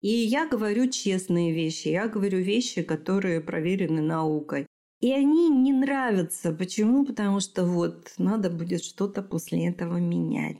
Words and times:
И 0.00 0.08
я 0.08 0.48
говорю 0.48 0.88
честные 0.88 1.52
вещи, 1.52 1.88
я 1.88 2.08
говорю 2.08 2.38
вещи, 2.38 2.82
которые 2.82 3.42
проверены 3.42 4.00
наукой. 4.00 4.66
И 5.00 5.12
они 5.12 5.50
не 5.50 5.74
нравятся. 5.74 6.52
Почему? 6.52 7.04
Потому 7.04 7.40
что 7.40 7.66
вот 7.66 8.14
надо 8.16 8.48
будет 8.48 8.82
что-то 8.82 9.22
после 9.22 9.68
этого 9.68 9.98
менять. 9.98 10.56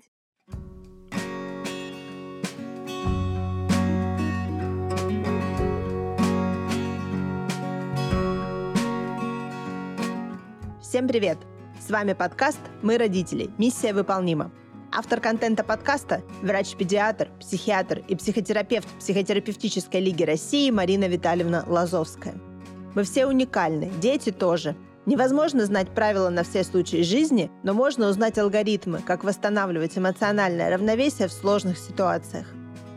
Всем 10.82 11.08
привет! 11.08 11.38
С 11.80 11.88
вами 11.90 12.12
подкаст 12.12 12.60
«Мы 12.82 12.98
родители. 12.98 13.48
Миссия 13.56 13.94
выполнима». 13.94 14.52
Автор 14.92 15.20
контента 15.20 15.64
подкаста– 15.64 16.22
врач-педиатр, 16.42 17.28
психиатр 17.38 18.02
и 18.08 18.16
психотерапевт 18.16 18.88
Психотерапевтической 18.98 20.00
лиги 20.00 20.24
России 20.24 20.70
Марина 20.70 21.06
Витальевна 21.06 21.64
Лазовская– 21.66 22.34
мы 22.94 23.04
все 23.04 23.26
уникальны, 23.26 23.90
дети 24.00 24.30
тоже. 24.30 24.74
Невозможно 25.06 25.64
знать 25.64 25.90
правила 25.90 26.28
на 26.28 26.42
все 26.42 26.64
случаи 26.64 27.02
жизни, 27.02 27.50
но 27.62 27.72
можно 27.72 28.08
узнать 28.08 28.36
алгоритмы, 28.38 29.00
как 29.00 29.22
восстанавливать 29.22 29.96
эмоциональное 29.96 30.70
равновесие 30.70 31.28
в 31.28 31.32
сложных 31.32 31.78
ситуациях. 31.78 32.46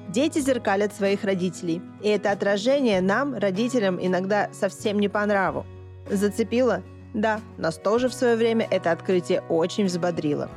Дети 0.10 0.40
зеркалят 0.40 0.94
своих 0.94 1.24
родителей, 1.24 1.82
и 2.02 2.10
это 2.10 2.32
отражение 2.32 3.02
нам, 3.02 3.36
родителям, 3.36 4.04
иногда 4.04 4.50
совсем 4.52 5.00
не 5.00 5.10
по 5.10 5.26
нраву. 5.26 5.66
Зацепило? 6.10 6.84
Да, 7.14 7.40
нас 7.58 7.78
тоже 7.78 8.10
в 8.10 8.14
свое 8.14 8.36
время 8.36 8.68
это 8.70 8.92
открытие 8.92 9.42
очень 9.42 9.86
взбодрило. 9.86 10.50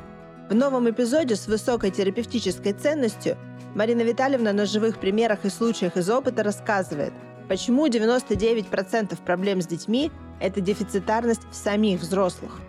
В 0.49 0.55
новом 0.55 0.89
эпизоде 0.89 1.35
с 1.35 1.47
высокой 1.47 1.91
терапевтической 1.91 2.73
ценностью 2.73 3.37
Марина 3.75 4.01
Витальевна 4.01 4.53
на 4.53 4.65
живых 4.65 4.99
примерах 4.99 5.45
и 5.45 5.49
случаях 5.49 5.97
из 5.97 6.09
опыта 6.09 6.43
рассказывает– 6.43 7.13
Почему 7.47 7.87
99% 7.87 9.17
проблем 9.23 9.61
с 9.61 9.67
детьми– 9.67 10.11
это 10.41 10.59
дефицитарность 10.59 11.43
в 11.49 11.55
самих 11.55 12.01
взрослых? 12.01 12.59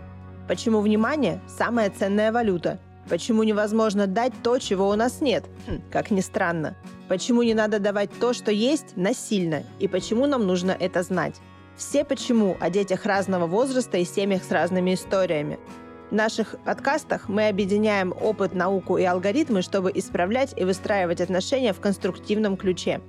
Почему 0.47 0.79
внимание– 0.79 1.41
самая 1.47 1.89
ценная 1.89 2.31
валюта? 2.31 2.79
Почему 3.09 3.43
невозможно 3.43 4.07
дать 4.07 4.31
то, 4.41 4.57
чего 4.57 4.87
у 4.87 4.95
нас 4.95 5.19
нет? 5.19 5.43
Хм, 5.67 5.81
как 5.91 6.11
ни 6.11 6.21
странно. 6.21 6.77
Почему 7.09 7.43
не 7.43 7.53
надо 7.53 7.79
давать 7.79 8.09
то, 8.19 8.33
что 8.33 8.51
есть, 8.51 8.95
насильно? 8.95 9.63
И 9.79 9.89
почему 9.89 10.27
нам 10.27 10.47
нужно 10.47 10.71
это 10.71 11.03
знать? 11.03 11.35
Все 11.75 12.05
почему 12.05 12.55
о 12.61 12.69
детях 12.69 13.05
разного 13.05 13.47
возраста 13.47 13.97
и 13.97 14.05
семьях 14.05 14.43
с 14.43 14.51
разными 14.51 14.93
историями. 14.93 15.59
В 16.09 16.15
наших 16.15 16.55
подкастах 16.65 17.29
мы 17.29 17.49
объединяем 17.49 18.15
опыт, 18.19 18.55
науку 18.55 18.97
и 18.97 19.03
алгоритмы, 19.03 19.61
чтобы 19.61 19.91
исправлять 19.93 20.55
и 20.57 20.63
выстраивать 20.63 21.21
отношения 21.21 21.71
в 21.71 21.79
конструктивном 21.79 22.57
ключе. 22.57 22.99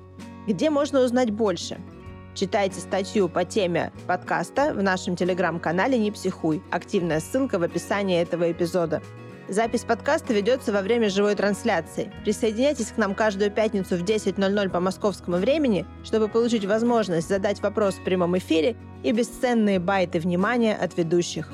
Где 0.47 0.69
можно 0.69 1.01
узнать 1.01 1.31
больше? 1.31 1.81
Читайте 2.35 2.79
статью 2.79 3.31
по 3.31 3.47
теме 3.47 3.91
подкаста 4.07 4.75
в 4.75 4.83
нашем 4.83 5.17
телеграм-канале 5.17 5.99
«Не 5.99 6.11
психуй». 6.11 6.63
Активная 6.71 7.21
ссылка 7.21 7.59
в 7.59 7.63
описании 7.63 8.21
этого 8.21 8.53
эпизода. 8.53 9.01
Запись 9.49 9.85
подкаста 9.85 10.35
ведется 10.35 10.71
во 10.71 10.83
время 10.83 11.09
живой 11.09 11.35
трансляции. 11.35 12.13
Присоединяйтесь 12.23 12.93
к 12.93 12.99
нам 12.99 13.15
каждую 13.15 13.51
пятницу 13.51 13.97
в 13.97 14.05
10.00 14.05 14.69
по 14.69 14.79
московскому 14.79 15.39
времени, 15.39 15.87
чтобы 16.05 16.29
получить 16.29 16.67
возможность 16.67 17.29
задать 17.29 17.63
вопрос 17.63 17.95
в 17.95 18.05
прямом 18.05 18.37
эфире 18.37 18.77
и 19.03 19.13
бесценные 19.13 19.81
байты 19.81 20.21
внимания 20.21 20.77
от 20.77 20.99
ведущих. 20.99 21.51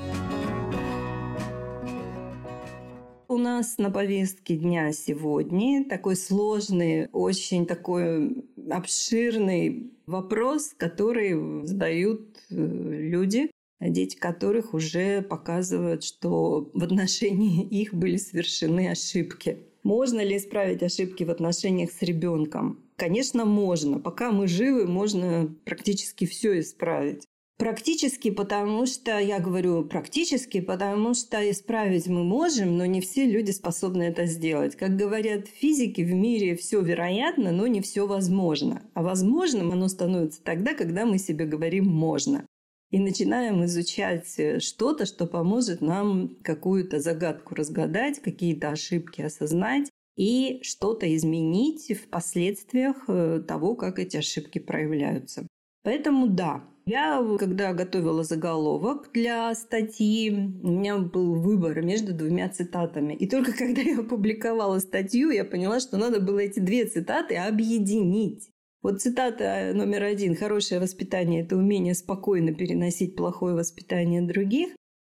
У 3.29 3.37
нас 3.37 3.77
на 3.77 3.91
повестке 3.91 4.55
дня 4.55 4.93
сегодня 4.93 5.83
такой 5.83 6.15
сложный, 6.15 7.09
очень 7.11 7.65
такой 7.65 8.45
обширный 8.69 9.91
вопрос, 10.05 10.73
который 10.77 11.65
задают 11.67 12.37
э, 12.49 12.55
люди, 12.55 13.51
дети 13.81 14.15
которых 14.15 14.73
уже 14.73 15.21
показывают, 15.23 16.05
что 16.05 16.71
в 16.73 16.81
отношении 16.81 17.67
их 17.81 17.93
были 17.93 18.15
совершены 18.15 18.91
ошибки. 18.91 19.57
Можно 19.83 20.21
ли 20.21 20.37
исправить 20.37 20.81
ошибки 20.81 21.25
в 21.25 21.29
отношениях 21.29 21.91
с 21.91 22.01
ребенком? 22.03 22.79
Конечно, 22.95 23.43
можно. 23.43 23.99
Пока 23.99 24.31
мы 24.31 24.47
живы, 24.47 24.87
можно 24.87 25.53
практически 25.65 26.25
все 26.25 26.61
исправить. 26.61 27.25
Практически, 27.57 28.29
потому 28.29 28.85
что, 28.85 29.17
я 29.17 29.39
говорю 29.39 29.83
практически, 29.83 30.61
потому 30.61 31.15
что 31.15 31.37
исправить 31.49 32.05
мы 32.05 32.23
можем, 32.23 32.77
но 32.77 32.85
не 32.85 33.01
все 33.01 33.25
люди 33.25 33.49
способны 33.49 34.03
это 34.03 34.27
сделать. 34.27 34.75
Как 34.75 34.95
говорят 34.95 35.47
физики, 35.47 36.01
в 36.01 36.13
мире 36.13 36.55
все 36.55 36.81
вероятно, 36.81 37.51
но 37.51 37.65
не 37.65 37.81
все 37.81 38.05
возможно. 38.05 38.83
А 38.93 39.01
возможным 39.01 39.71
оно 39.71 39.87
становится 39.87 40.43
тогда, 40.43 40.75
когда 40.75 41.05
мы 41.05 41.17
себе 41.17 41.45
говорим 41.45 41.87
«можно». 41.87 42.45
И 42.91 42.99
начинаем 42.99 43.65
изучать 43.65 44.63
что-то, 44.63 45.07
что 45.07 45.25
поможет 45.25 45.81
нам 45.81 46.37
какую-то 46.43 46.99
загадку 46.99 47.55
разгадать, 47.55 48.19
какие-то 48.19 48.69
ошибки 48.69 49.21
осознать 49.21 49.89
и 50.15 50.59
что-то 50.61 51.13
изменить 51.15 51.91
в 51.91 52.07
последствиях 52.07 52.95
э, 53.07 53.41
того, 53.45 53.75
как 53.75 53.99
эти 53.99 54.17
ошибки 54.17 54.59
проявляются. 54.59 55.45
Поэтому 55.83 56.27
да, 56.27 56.63
я, 56.87 57.23
когда 57.37 57.73
готовила 57.73 58.23
заголовок 58.23 59.09
для 59.13 59.53
статьи, 59.53 60.31
у 60.31 60.67
меня 60.69 60.97
был 60.97 61.35
выбор 61.35 61.81
между 61.81 62.13
двумя 62.13 62.49
цитатами. 62.49 63.13
И 63.13 63.27
только 63.27 63.51
когда 63.57 63.81
я 63.81 63.99
опубликовала 63.99 64.79
статью, 64.79 65.29
я 65.29 65.43
поняла, 65.43 65.79
что 65.79 65.97
надо 65.97 66.21
было 66.21 66.39
эти 66.39 66.59
две 66.59 66.85
цитаты 66.85 67.35
объединить. 67.35 68.49
Вот 68.81 69.01
цитата 69.01 69.71
номер 69.73 70.03
один. 70.03 70.35
«Хорошее 70.35 70.79
воспитание– 70.79 71.41
это 71.43 71.57
умение 71.57 71.93
спокойно 71.93 72.53
переносить 72.53 73.15
плохое 73.15 73.53
воспитание 73.53 74.21
других». 74.21 74.69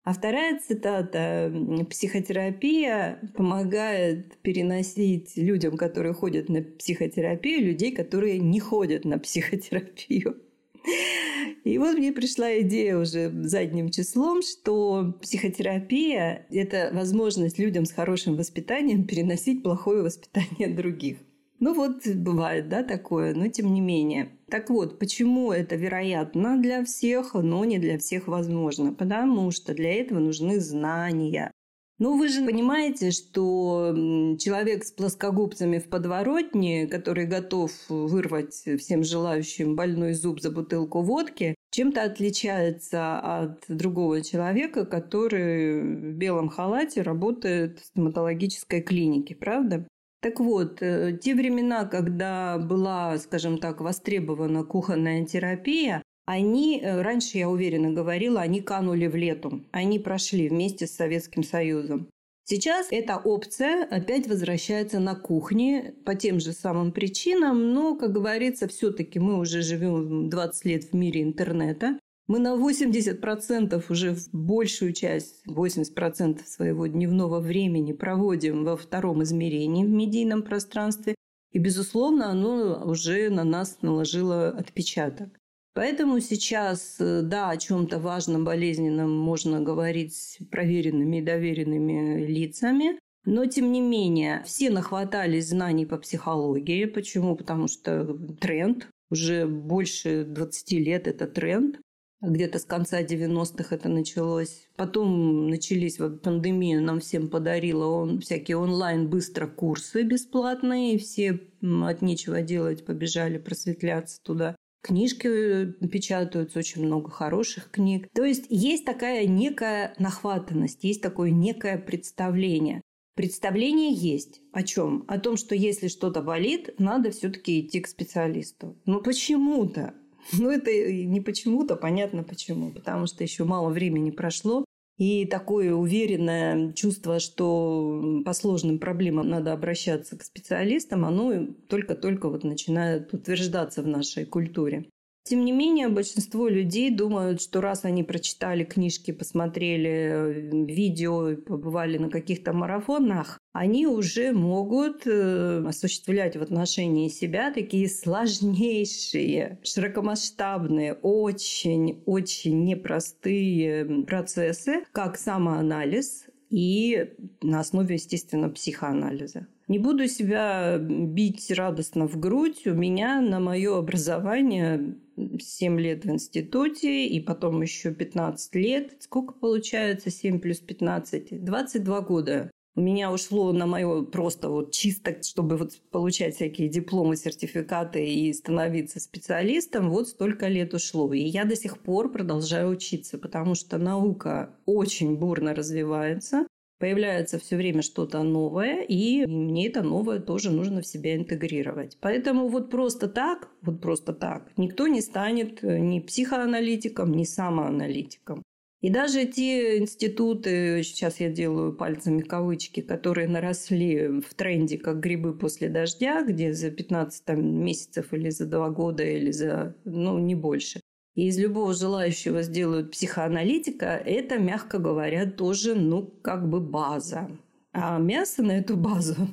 А 0.04 0.12
вторая 0.12 0.58
цитата 0.58 1.50
«Психотерапия 1.88 3.20
помогает 3.36 4.36
переносить 4.42 5.36
людям, 5.36 5.76
которые 5.76 6.12
ходят 6.12 6.48
на 6.48 6.60
психотерапию, 6.60 7.64
людей, 7.64 7.92
которые 7.92 8.40
не 8.40 8.60
ходят 8.60 9.04
на 9.04 9.18
психотерапию». 9.18 10.36
И 11.64 11.78
вот 11.78 11.96
мне 11.96 12.12
пришла 12.12 12.60
идея 12.60 12.98
уже 12.98 13.30
задним 13.44 13.90
числом, 13.90 14.42
что 14.42 15.14
психотерапия– 15.22 16.46
это 16.50 16.90
возможность 16.92 17.58
людям 17.58 17.84
с 17.84 17.92
хорошим 17.92 18.36
воспитанием 18.36 19.04
переносить 19.06 19.62
плохое 19.62 20.02
воспитание 20.02 20.68
других. 20.76 21.18
Ну 21.60 21.74
вот 21.74 22.08
бывает, 22.08 22.68
да, 22.68 22.82
такое, 22.82 23.34
но 23.34 23.46
тем 23.46 23.72
не 23.72 23.80
менее. 23.80 24.30
Так 24.48 24.68
вот, 24.68 24.98
почему 24.98 25.52
это 25.52 25.76
вероятно 25.76 26.60
для 26.60 26.84
всех, 26.84 27.34
но 27.34 27.64
не 27.64 27.78
для 27.78 27.98
всех 27.98 28.26
возможно? 28.26 28.92
Потому 28.92 29.52
что 29.52 29.72
для 29.72 29.94
этого 29.94 30.18
нужны 30.18 30.58
знания. 30.58 31.52
Ну, 32.02 32.18
вы 32.18 32.26
же 32.30 32.44
понимаете, 32.44 33.12
что 33.12 33.94
человек 34.36 34.82
с 34.82 34.90
плоскогубцами 34.90 35.78
в 35.78 35.88
подворотне, 35.88 36.88
который 36.88 37.26
готов 37.26 37.70
вырвать 37.88 38.54
всем 38.54 39.04
желающим 39.04 39.76
больной 39.76 40.14
зуб 40.14 40.40
за 40.40 40.50
бутылку 40.50 41.02
водки, 41.02 41.54
чем-то 41.70 42.02
отличается 42.02 43.20
от 43.20 43.62
другого 43.68 44.20
человека, 44.20 44.84
который 44.84 45.80
в 45.80 46.14
белом 46.14 46.48
халате 46.48 47.02
работает 47.02 47.78
в 47.78 47.84
стоматологической 47.84 48.82
клинике, 48.82 49.36
правда? 49.36 49.86
Так 50.22 50.40
вот, 50.40 50.82
э, 50.82 51.16
те 51.22 51.36
времена, 51.36 51.84
когда 51.84 52.58
была, 52.58 53.16
скажем 53.18 53.58
так, 53.58 53.80
востребована 53.80 54.64
кухонная 54.64 55.24
терапия, 55.24 56.02
они, 56.24 56.80
э, 56.80 57.02
раньше 57.02 57.38
я 57.38 57.48
уверенно 57.48 57.90
говорила, 57.90 58.40
они 58.40 58.60
канули 58.60 59.06
в 59.06 59.16
лету. 59.16 59.64
Они 59.72 59.98
прошли 59.98 60.48
вместе 60.48 60.86
с 60.86 60.94
Советским 60.94 61.42
Союзом. 61.42 62.08
Сейчас 62.44 62.88
эта 62.90 63.16
опция 63.16 63.84
опять 63.84 64.26
возвращается 64.26 64.98
на 64.98 65.14
кухне 65.14 65.94
по 66.04 66.14
тем 66.14 66.40
же 66.40 66.52
самым 66.52 66.92
причинам, 66.92 67.72
но, 67.72 67.96
как 67.96 68.12
говорится, 68.12 68.66
все-таки 68.66 69.20
мы 69.20 69.38
уже 69.38 69.62
живем 69.62 70.28
20 70.28 70.64
лет 70.64 70.84
в 70.84 70.92
мире 70.92 71.22
интернета. 71.22 71.98
Мы 72.26 72.38
на 72.38 72.54
80% 72.54 73.84
уже 73.88 74.16
большую 74.32 74.92
часть, 74.92 75.46
80% 75.46 76.44
своего 76.44 76.86
дневного 76.86 77.40
времени 77.40 77.92
проводим 77.92 78.64
во 78.64 78.76
втором 78.76 79.22
измерении 79.22 79.84
в 79.84 79.90
медийном 79.90 80.42
пространстве. 80.42 81.14
И, 81.52 81.58
безусловно, 81.58 82.30
оно 82.30 82.82
уже 82.84 83.28
на 83.28 83.44
нас 83.44 83.78
наложило 83.82 84.48
отпечаток. 84.48 85.38
Поэтому 85.74 86.20
сейчас, 86.20 86.96
э, 87.00 87.22
да, 87.22 87.50
о 87.50 87.56
чем-то 87.56 87.98
важном, 87.98 88.44
болезненном 88.44 89.10
можно 89.10 89.60
говорить 89.60 90.14
с 90.14 90.38
проверенными 90.50 91.18
и 91.18 91.22
доверенными 91.22 92.26
лицами. 92.26 92.98
Но, 93.24 93.46
тем 93.46 93.72
не 93.72 93.80
менее, 93.80 94.42
все 94.44 94.70
нахватались 94.70 95.48
знаний 95.48 95.86
по 95.86 95.96
психологии. 95.96 96.84
Почему? 96.84 97.36
Потому 97.36 97.68
что 97.68 98.04
тренд. 98.40 98.88
Уже 99.10 99.46
больше 99.46 100.24
20 100.24 100.72
лет 100.72 101.06
это 101.06 101.26
тренд. 101.26 101.78
Где-то 102.22 102.58
с 102.58 102.64
конца 102.64 103.02
90-х 103.02 103.74
это 103.74 103.88
началось. 103.88 104.68
Потом 104.76 105.48
начались 105.48 105.98
вот 105.98 106.22
пандемия, 106.22 106.80
нам 106.80 107.00
всем 107.00 107.28
подарила 107.28 107.86
он 107.86 108.20
всякие 108.20 108.58
онлайн 108.58 109.08
быстро 109.08 109.48
курсы 109.48 110.02
бесплатные, 110.02 110.98
все 110.98 111.40
от 111.62 112.00
нечего 112.00 112.42
делать 112.42 112.86
побежали 112.86 113.38
просветляться 113.38 114.20
туда. 114.22 114.54
Книжки 114.82 115.28
э, 115.28 115.66
печатаются, 115.86 116.58
очень 116.58 116.84
много 116.84 117.10
хороших 117.10 117.70
книг. 117.70 118.08
То 118.12 118.24
есть 118.24 118.46
есть 118.48 118.84
такая 118.84 119.26
некая 119.26 119.94
нахватанность, 119.98 120.82
есть 120.82 121.00
такое 121.00 121.30
некое 121.30 121.78
представление. 121.78 122.82
Представление 123.14 123.92
есть. 123.92 124.40
О 124.52 124.62
чем? 124.62 125.04
О 125.06 125.18
том, 125.18 125.36
что 125.36 125.54
если 125.54 125.88
что-то 125.88 126.22
болит, 126.22 126.74
надо 126.78 127.10
все-таки 127.10 127.60
идти 127.60 127.80
к 127.80 127.86
специалисту. 127.86 128.76
Ну 128.86 129.00
почему-то. 129.00 129.94
Ну 130.32 130.50
это 130.50 130.70
не 130.70 131.20
почему-то, 131.20 131.74
понятно 131.74 132.22
почему. 132.22 132.72
Потому 132.72 133.06
что 133.06 133.24
еще 133.24 133.44
мало 133.44 133.70
времени 133.70 134.12
прошло. 134.12 134.64
И 134.98 135.26
такое 135.26 135.72
уверенное 135.72 136.72
чувство, 136.74 137.18
что 137.18 138.22
по 138.24 138.32
сложным 138.32 138.78
проблемам 138.78 139.28
надо 139.28 139.52
обращаться 139.52 140.18
к 140.18 140.22
специалистам, 140.22 141.04
оно 141.04 141.46
только-только 141.68 142.28
вот 142.28 142.44
начинает 142.44 143.12
утверждаться 143.12 143.82
в 143.82 143.86
нашей 143.86 144.26
культуре. 144.26 144.90
Тем 145.24 145.44
не 145.44 145.52
менее, 145.52 145.88
большинство 145.88 146.48
людей 146.48 146.90
думают, 146.90 147.40
что 147.40 147.60
раз 147.60 147.84
они 147.84 148.02
прочитали 148.02 148.64
книжки, 148.64 149.12
посмотрели 149.12 149.88
э, 149.88 150.32
видео, 150.66 151.36
побывали 151.36 151.96
на 151.96 152.10
каких-то 152.10 152.52
марафонах, 152.52 153.38
они 153.52 153.86
уже 153.86 154.32
могут 154.32 155.06
э, 155.06 155.64
осуществлять 155.64 156.36
в 156.36 156.42
отношении 156.42 157.08
себя 157.08 157.52
такие 157.52 157.88
сложнейшие, 157.88 159.60
широкомасштабные, 159.62 160.94
очень-очень 160.94 162.64
непростые 162.64 164.04
процессы, 164.04 164.84
как 164.90 165.16
самоанализ 165.16 166.26
и 166.50 167.12
на 167.42 167.60
основе, 167.60 167.94
естественно, 167.94 168.48
психоанализа. 168.48 169.46
Не 169.72 169.78
буду 169.78 170.06
себя 170.06 170.76
бить 170.78 171.50
радостно 171.50 172.06
в 172.06 172.20
грудь. 172.20 172.66
У 172.66 172.74
меня 172.74 173.22
на 173.22 173.40
мое 173.40 173.78
образование 173.78 174.98
7 175.16 175.80
лет 175.80 176.04
в 176.04 176.10
институте, 176.10 177.06
и 177.06 177.18
потом 177.20 177.62
еще 177.62 177.90
15 177.90 178.54
лет. 178.54 178.96
Сколько 179.00 179.32
получается 179.32 180.10
7 180.10 180.40
плюс 180.40 180.58
15? 180.58 181.42
22 181.42 182.00
года. 182.02 182.50
У 182.74 182.82
меня 182.82 183.10
ушло 183.10 183.50
на 183.52 183.64
мое 183.64 184.02
просто 184.02 184.50
вот 184.50 184.72
чисто, 184.72 185.16
чтобы 185.22 185.56
вот 185.56 185.72
получать 185.90 186.34
всякие 186.34 186.68
дипломы, 186.68 187.16
сертификаты 187.16 188.06
и 188.06 188.30
становиться 188.34 189.00
специалистом, 189.00 189.88
вот 189.88 190.08
столько 190.08 190.48
лет 190.48 190.74
ушло. 190.74 191.10
И 191.14 191.20
я 191.20 191.46
до 191.46 191.56
сих 191.56 191.78
пор 191.78 192.12
продолжаю 192.12 192.68
учиться, 192.68 193.16
потому 193.16 193.54
что 193.54 193.78
наука 193.78 194.54
очень 194.66 195.16
бурно 195.16 195.54
развивается 195.54 196.46
появляется 196.82 197.38
все 197.38 197.56
время 197.56 197.80
что-то 197.80 198.24
новое, 198.24 198.82
и 198.82 199.24
мне 199.24 199.68
это 199.68 199.84
новое 199.84 200.18
тоже 200.18 200.50
нужно 200.50 200.80
в 200.80 200.86
себя 200.86 201.14
интегрировать. 201.14 201.96
Поэтому 202.00 202.48
вот 202.48 202.70
просто 202.70 203.06
так, 203.06 203.48
вот 203.62 203.80
просто 203.80 204.12
так, 204.12 204.50
никто 204.56 204.88
не 204.88 205.00
станет 205.00 205.62
э, 205.62 205.78
ни 205.78 206.00
психоаналитиком, 206.00 207.12
ни 207.12 207.22
самоаналитиком. 207.22 208.42
И 208.80 208.90
даже 208.90 209.26
те 209.26 209.78
институты, 209.78 210.82
сейчас 210.82 211.20
я 211.20 211.30
делаю 211.30 211.72
пальцами 211.72 212.20
кавычки, 212.20 212.80
которые 212.80 213.28
наросли 213.28 214.20
в 214.20 214.34
тренде 214.34 214.76
как 214.76 214.98
грибы 214.98 215.38
после 215.38 215.68
дождя, 215.68 216.24
где 216.24 216.52
за 216.52 216.72
15 216.72 217.24
там, 217.24 217.64
месяцев 217.64 218.12
или 218.12 218.30
за 218.30 218.46
два 218.46 218.70
года 218.70 219.04
или 219.04 219.30
за, 219.30 219.76
ну, 219.84 220.18
не 220.18 220.34
больше, 220.34 220.80
и 221.14 221.26
из 221.26 221.38
любого 221.38 221.74
желающего 221.74 222.42
сделают 222.42 222.90
психоаналитика, 222.90 223.86
это, 223.86 224.38
мягко 224.38 224.78
говоря, 224.78 225.30
тоже, 225.30 225.74
ну, 225.74 226.06
как 226.22 226.48
бы 226.48 226.60
база. 226.60 227.30
А 227.74 227.98
мясо 227.98 228.42
на 228.42 228.52
эту 228.52 228.76
базу, 228.76 229.28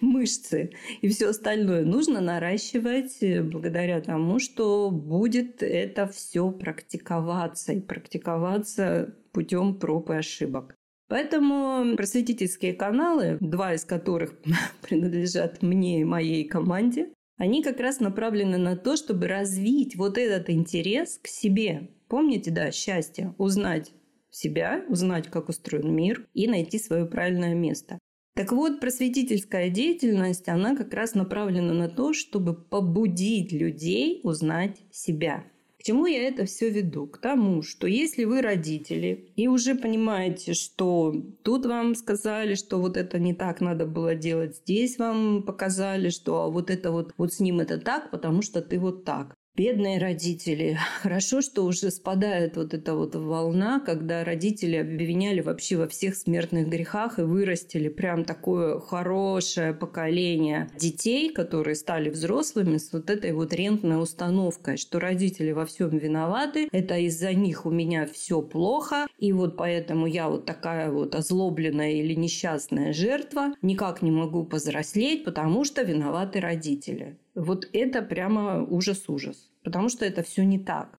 мышцы 0.00 0.72
и 1.02 1.08
все 1.08 1.28
остальное 1.28 1.84
нужно 1.84 2.20
наращивать 2.22 3.22
э, 3.22 3.42
благодаря 3.42 4.00
тому, 4.00 4.38
что 4.38 4.90
будет 4.90 5.62
это 5.62 6.06
все 6.06 6.50
практиковаться 6.50 7.74
и 7.74 7.80
практиковаться 7.80 9.14
путем 9.32 9.78
проб 9.78 10.08
и 10.10 10.14
ошибок. 10.14 10.74
Поэтому 11.08 11.96
просветительские 11.96 12.72
каналы, 12.72 13.36
два 13.40 13.74
из 13.74 13.84
которых 13.84 14.34
принадлежат 14.82 15.62
мне 15.62 16.00
и 16.00 16.04
моей 16.04 16.44
команде, 16.44 17.10
они 17.36 17.62
как 17.62 17.80
раз 17.80 18.00
направлены 18.00 18.58
на 18.58 18.76
то, 18.76 18.96
чтобы 18.96 19.28
развить 19.28 19.96
вот 19.96 20.18
этот 20.18 20.50
интерес 20.50 21.18
к 21.22 21.26
себе. 21.26 21.90
Помните, 22.08 22.50
да, 22.50 22.70
счастье, 22.70 23.34
узнать 23.38 23.92
себя, 24.30 24.84
узнать, 24.88 25.28
как 25.28 25.48
устроен 25.48 25.94
мир 25.94 26.26
и 26.34 26.46
найти 26.46 26.78
свое 26.78 27.06
правильное 27.06 27.54
место. 27.54 27.98
Так 28.34 28.52
вот, 28.52 28.80
просветительская 28.80 29.70
деятельность, 29.70 30.48
она 30.48 30.76
как 30.76 30.92
раз 30.92 31.14
направлена 31.14 31.72
на 31.72 31.88
то, 31.88 32.12
чтобы 32.12 32.54
побудить 32.54 33.52
людей 33.52 34.20
узнать 34.24 34.76
себя 34.90 35.44
чему 35.86 36.06
я 36.06 36.26
это 36.26 36.46
все 36.46 36.68
веду? 36.68 37.06
К 37.06 37.18
тому, 37.18 37.62
что 37.62 37.86
если 37.86 38.24
вы 38.24 38.42
родители 38.42 39.30
и 39.36 39.46
уже 39.46 39.76
понимаете, 39.76 40.52
что 40.52 41.14
тут 41.44 41.64
вам 41.64 41.94
сказали, 41.94 42.56
что 42.56 42.80
вот 42.80 42.96
это 42.96 43.20
не 43.20 43.34
так 43.34 43.60
надо 43.60 43.86
было 43.86 44.16
делать, 44.16 44.56
здесь 44.56 44.98
вам 44.98 45.44
показали, 45.44 46.10
что 46.10 46.50
вот 46.50 46.70
это 46.70 46.90
вот, 46.90 47.14
вот 47.16 47.32
с 47.32 47.38
ним 47.38 47.60
это 47.60 47.78
так, 47.78 48.10
потому 48.10 48.42
что 48.42 48.62
ты 48.62 48.80
вот 48.80 49.04
так. 49.04 49.35
Бедные 49.56 49.98
родители. 49.98 50.78
Хорошо, 51.02 51.40
что 51.40 51.64
уже 51.64 51.90
спадает 51.90 52.56
вот 52.58 52.74
эта 52.74 52.94
вот 52.94 53.14
волна, 53.14 53.80
когда 53.80 54.22
родители 54.22 54.76
обвиняли 54.76 55.40
вообще 55.40 55.78
во 55.78 55.88
всех 55.88 56.14
смертных 56.14 56.68
грехах 56.68 57.18
и 57.18 57.22
вырастили 57.22 57.88
прям 57.88 58.24
такое 58.24 58.78
хорошее 58.78 59.72
поколение 59.72 60.68
детей, 60.78 61.32
которые 61.32 61.74
стали 61.74 62.10
взрослыми 62.10 62.76
с 62.76 62.92
вот 62.92 63.08
этой 63.08 63.32
вот 63.32 63.54
рентной 63.54 64.02
установкой, 64.02 64.76
что 64.76 65.00
родители 65.00 65.52
во 65.52 65.64
всем 65.64 65.96
виноваты, 65.96 66.68
это 66.70 66.98
из-за 66.98 67.32
них 67.32 67.64
у 67.64 67.70
меня 67.70 68.06
все 68.06 68.42
плохо, 68.42 69.06
и 69.18 69.32
вот 69.32 69.56
поэтому 69.56 70.06
я 70.06 70.28
вот 70.28 70.44
такая 70.44 70.90
вот 70.90 71.14
озлобленная 71.14 71.92
или 71.92 72.12
несчастная 72.12 72.92
жертва, 72.92 73.54
никак 73.62 74.02
не 74.02 74.10
могу 74.10 74.44
повзрослеть, 74.44 75.24
потому 75.24 75.64
что 75.64 75.80
виноваты 75.80 76.40
родители. 76.40 77.16
Вот 77.36 77.68
это 77.74 78.00
прямо 78.00 78.64
ужас-ужас, 78.64 79.50
потому 79.62 79.90
что 79.90 80.06
это 80.06 80.22
все 80.22 80.42
не 80.44 80.58
так. 80.58 80.98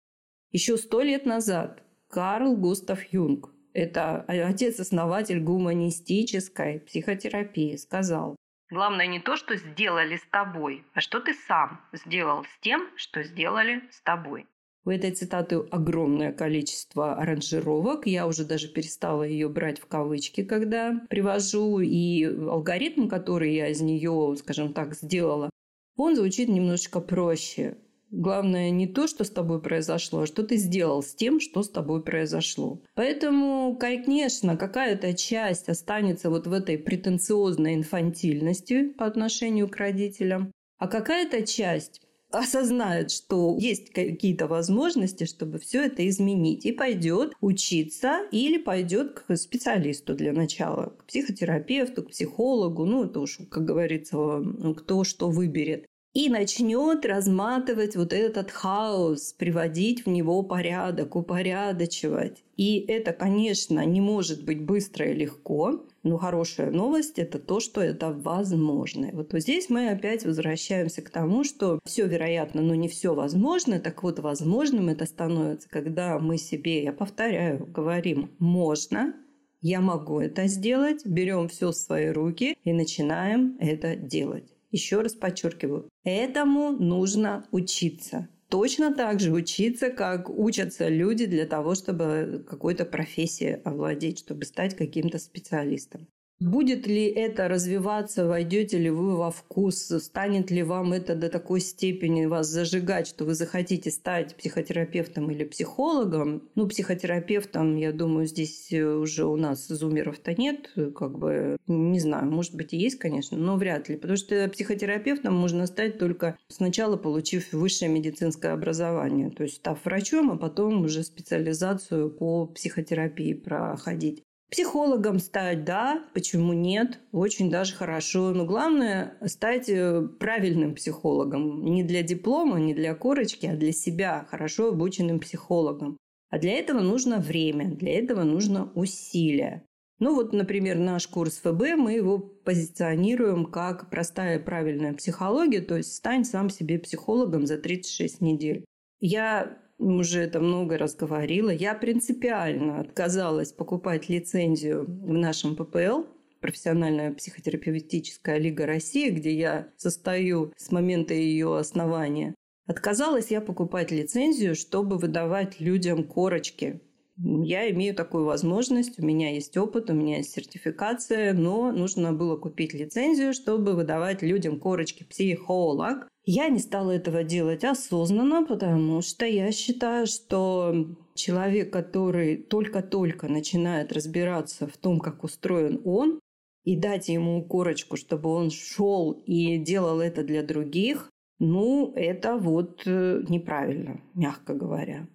Еще 0.51 0.77
сто 0.77 1.01
лет 1.01 1.25
назад 1.25 1.83
Карл 2.09 2.55
Густав 2.55 3.03
Юнг, 3.11 3.49
это 3.73 4.21
отец-основатель 4.21 5.41
гуманистической 5.41 6.79
психотерапии, 6.81 7.75
сказал, 7.75 8.35
Главное 8.69 9.07
не 9.07 9.19
то, 9.19 9.37
что 9.37 9.55
сделали 9.55 10.17
с 10.17 10.25
тобой, 10.29 10.83
а 10.93 10.99
что 10.99 11.21
ты 11.21 11.33
сам 11.33 11.81
сделал 11.93 12.43
с 12.43 12.59
тем, 12.61 12.87
что 12.97 13.23
сделали 13.23 13.81
с 13.91 14.01
тобой. 14.01 14.45
У 14.83 14.89
этой 14.89 15.11
цитаты 15.11 15.55
огромное 15.71 16.31
количество 16.31 17.15
аранжировок. 17.15 18.07
Я 18.07 18.27
уже 18.27 18.45
даже 18.45 18.67
перестала 18.69 19.23
ее 19.23 19.49
брать 19.49 19.79
в 19.79 19.85
кавычки, 19.85 20.43
когда 20.43 21.01
привожу. 21.09 21.79
И 21.79 22.23
алгоритм, 22.23 23.07
который 23.07 23.53
я 23.53 23.67
из 23.67 23.81
нее, 23.81 24.35
скажем 24.37 24.73
так, 24.73 24.95
сделала, 24.95 25.49
он 25.97 26.15
звучит 26.15 26.47
немножечко 26.47 27.01
проще. 27.01 27.75
Главное 28.09 28.69
не 28.69 28.87
то, 28.87 29.05
что 29.05 29.25
с 29.25 29.29
тобой 29.29 29.61
произошло, 29.61 30.21
а 30.21 30.25
что 30.25 30.43
ты 30.43 30.55
сделал 30.55 31.03
с 31.03 31.13
тем, 31.13 31.41
что 31.41 31.61
с 31.61 31.69
тобой 31.69 32.01
произошло. 32.01 32.81
Поэтому, 32.95 33.75
конечно, 33.77 34.55
какая-то 34.55 35.13
часть 35.13 35.67
останется 35.67 36.29
вот 36.29 36.47
в 36.47 36.53
этой 36.53 36.77
претенциозной 36.77 37.75
инфантильности 37.75 38.93
по 38.93 39.05
отношению 39.05 39.67
к 39.67 39.75
родителям, 39.75 40.53
а 40.77 40.87
какая-то 40.87 41.45
часть 41.45 42.01
осознает, 42.31 43.11
что 43.11 43.57
есть 43.59 43.91
какие-то 43.91 44.47
возможности, 44.47 45.25
чтобы 45.25 45.59
все 45.59 45.85
это 45.85 46.07
изменить, 46.07 46.65
и 46.65 46.71
пойдет 46.71 47.33
учиться 47.41 48.21
или 48.31 48.57
пойдет 48.57 49.19
к 49.19 49.35
специалисту 49.35 50.15
для 50.15 50.33
начала, 50.33 50.93
к 50.97 51.05
психотерапевту, 51.05 52.03
к 52.03 52.09
психологу, 52.09 52.85
ну 52.85 53.05
это 53.05 53.19
уж, 53.19 53.39
как 53.49 53.65
говорится, 53.65 54.43
кто 54.75 55.03
что 55.03 55.29
выберет 55.29 55.85
и 56.17 56.29
начнет 56.29 57.05
разматывать 57.05 57.95
вот 57.95 58.11
этот 58.11 58.49
хаос, 58.49 59.33
приводить 59.33 60.03
в 60.03 60.09
него 60.09 60.41
порядок, 60.41 61.15
упорядочивать. 61.15 62.43
И 62.55 62.79
это, 62.87 63.13
конечно, 63.13 63.85
не 63.85 64.01
может 64.01 64.43
быть 64.43 64.59
быстро 64.59 65.05
и 65.05 65.13
легко, 65.13 65.85
но 66.07 66.17
хорошая 66.17 66.71
новость– 66.71 67.13
это 67.19 67.39
то, 67.39 67.59
что 67.59 67.81
это 67.81 68.11
возможно. 68.11 69.09
Вот 69.13 69.31
здесь 69.33 69.69
мы 69.69 69.89
опять 69.89 70.25
возвращаемся 70.25 71.01
к 71.01 71.09
тому, 71.09 71.43
что 71.43 71.79
все 71.85 72.07
вероятно, 72.07 72.61
но 72.61 72.75
не 72.75 72.87
все 72.87 73.13
возможно. 73.13 73.79
Так 73.79 74.03
вот, 74.03 74.19
возможным 74.19 74.89
это 74.89 75.05
становится, 75.05 75.69
когда 75.69 76.17
мы 76.19 76.37
себе, 76.37 76.83
я 76.83 76.93
повторяю, 76.93 77.65
говорим 77.65 78.31
«можно», 78.39 79.13
я 79.61 79.81
могу 79.81 80.19
это 80.19 80.47
сделать, 80.47 81.05
берем 81.05 81.47
все 81.49 81.71
в 81.71 81.75
свои 81.75 82.07
руки 82.09 82.57
и 82.63 82.73
начинаем 82.73 83.57
это 83.59 83.95
делать. 83.95 84.53
Еще 84.71 85.01
раз 85.01 85.13
подчеркиваю, 85.15 85.89
этому 86.03 86.71
нужно 86.71 87.45
учиться. 87.51 88.29
Точно 88.49 88.93
так 88.93 89.19
же 89.19 89.31
учиться, 89.31 89.89
как 89.89 90.29
учатся 90.29 90.87
люди 90.87 91.25
для 91.25 91.45
того, 91.45 91.75
чтобы 91.75 92.45
какой-то 92.47 92.85
профессией 92.85 93.61
овладеть, 93.63 94.19
чтобы 94.19 94.45
стать 94.45 94.75
каким-то 94.75 95.19
специалистом. 95.19 96.07
Будет 96.39 96.85
ли 96.85 97.05
это 97.05 97.47
развиваться, 97.47 98.27
войдете 98.27 98.77
ли 98.77 98.91
вы 98.91 99.15
во 99.15 99.31
вкус, 99.31 99.91
станет 99.99 100.51
ли 100.51 100.61
вам 100.61 100.93
это 100.93 101.15
до 101.15 101.29
такой 101.29 101.59
степени 101.59 102.25
вас 102.25 102.47
зажигать, 102.47 103.07
что 103.07 103.25
вы 103.25 103.33
захотите 103.33 103.89
стать 103.89 104.35
психотерапевтом 104.35 105.31
или 105.31 105.43
психологом? 105.45 106.43
Ну, 106.53 106.67
психотерапевтом, 106.67 107.75
я 107.75 107.91
думаю, 107.91 108.27
здесь 108.27 108.71
уже 108.71 109.25
у 109.25 109.35
нас 109.35 109.67
зумеров-то 109.67 110.35
нет, 110.39 110.71
как 110.95 111.17
бы, 111.17 111.57
не 111.65 111.99
знаю, 111.99 112.29
может 112.29 112.53
быть 112.53 112.71
и 112.71 112.77
есть, 112.77 112.99
конечно, 112.99 113.35
но 113.35 113.57
вряд 113.57 113.89
ли, 113.89 113.97
потому 113.97 114.17
что 114.17 114.47
психотерапевтом 114.47 115.33
можно 115.33 115.65
стать 115.65 115.97
только 115.97 116.37
сначала 116.49 116.97
получив 116.97 117.51
высшее 117.51 117.89
медицинское 117.89 118.49
образование, 118.49 119.31
то 119.31 119.41
есть 119.41 119.55
став 119.55 119.83
врачом, 119.83 120.29
а 120.29 120.37
потом 120.37 120.83
уже 120.83 121.01
специализацию 121.01 122.11
по 122.11 122.45
психотерапии 122.45 123.33
проходить. 123.33 124.26
Психологом 124.49 125.19
стать, 125.19 125.65
да, 125.65 126.05
почему 126.13 126.53
нет? 126.53 126.99
Очень 127.11 127.51
даже 127.51 127.75
хорошо. 127.75 128.31
Но 128.31 128.45
главное 128.45 129.17
стать 129.25 129.67
э, 129.67 130.07
правильным 130.19 130.73
психологом. 130.73 131.65
Не 131.65 131.83
для 131.83 132.01
диплома, 132.01 132.57
не 132.57 132.73
для 132.73 132.95
корочки, 132.95 133.45
а 133.45 133.57
для 133.57 133.73
себя, 133.73 134.25
хорошо 134.29 134.69
обученным 134.69 135.19
психологом. 135.19 135.97
А 136.29 136.39
для 136.39 136.53
этого 136.53 136.79
нужно 136.79 137.19
время, 137.19 137.75
для 137.75 137.99
этого 137.99 138.23
нужно 138.23 138.71
усилия. 138.73 139.65
Ну 139.99 140.13
вот, 140.15 140.31
например, 140.31 140.77
наш 140.77 141.07
курс 141.07 141.39
ФБ, 141.39 141.75
мы 141.75 141.93
его 141.93 142.19
позиционируем 142.19 143.45
как 143.45 143.89
простая 143.89 144.39
правильная 144.39 144.93
психология, 144.93 145.61
то 145.61 145.75
есть 145.75 145.95
стань 145.95 146.23
сам 146.23 146.49
себе 146.49 146.79
психологом 146.79 147.47
за 147.47 147.57
36 147.57 148.21
недель. 148.21 148.63
Я 148.99 149.57
уже 149.77 150.21
это 150.21 150.39
много 150.39 150.77
раз 150.77 150.95
говорила, 150.95 151.49
я 151.49 151.73
принципиально 151.73 152.79
отказалась 152.79 153.51
покупать 153.51 154.09
лицензию 154.09 154.85
в 154.85 155.13
нашем 155.13 155.55
ППЛ, 155.55 156.03
профессиональная 156.41 157.13
психотерапевтическая 157.13 158.37
лига 158.37 158.65
России, 158.65 159.09
где 159.09 159.31
я 159.33 159.67
состою 159.77 160.53
с 160.57 160.71
момента 160.71 161.13
ее 161.13 161.57
основания. 161.57 162.35
Отказалась 162.67 163.31
я 163.31 163.39
покупать 163.39 163.91
лицензию, 163.91 164.55
чтобы 164.55 164.97
выдавать 164.97 165.59
людям 165.59 166.03
корочки. 166.03 166.81
Я 167.19 167.69
имею 167.71 167.95
такую 167.95 168.25
возможность, 168.25 168.99
у 168.99 169.05
меня 169.05 169.33
есть 169.33 169.57
опыт, 169.57 169.89
у 169.89 169.93
меня 169.93 170.17
есть 170.17 170.31
сертификация, 170.31 171.33
но 171.33 171.71
нужно 171.71 172.13
было 172.13 172.37
купить 172.37 172.73
лицензию, 172.73 173.33
чтобы 173.33 173.73
выдавать 173.73 174.21
людям 174.21 174.59
корочки 174.59 175.03
психолог, 175.03 176.07
я 176.29 176.49
не 176.49 176.59
стала 176.59 176.91
этого 176.91 177.23
делать 177.23 177.63
осознанно, 177.63 178.45
потому 178.45 179.01
что 179.01 179.25
я 179.25 179.49
считаю, 179.53 180.07
что 180.07 180.85
человек, 181.15 181.71
который 181.71 182.35
только-только 182.35 183.29
начинает 183.29 183.93
разбираться 183.93 184.67
в 184.67 184.75
том, 184.75 184.99
как 184.99 185.23
устроен 185.23 185.79
он, 185.85 186.19
и 186.65 186.75
дать 186.75 187.07
ему 187.07 187.41
корочку, 187.45 187.95
чтобы 187.95 188.29
он 188.29 188.51
шел 188.51 189.13
и 189.25 189.57
делал 189.57 190.01
это 190.01 190.21
для 190.21 190.43
других, 190.43 191.09
ну, 191.39 191.93
это 191.95 192.35
вот 192.35 192.81
э, 192.85 193.23
неправильно, 193.29 194.01
мягко 194.13 194.53
говоря. 194.53 195.07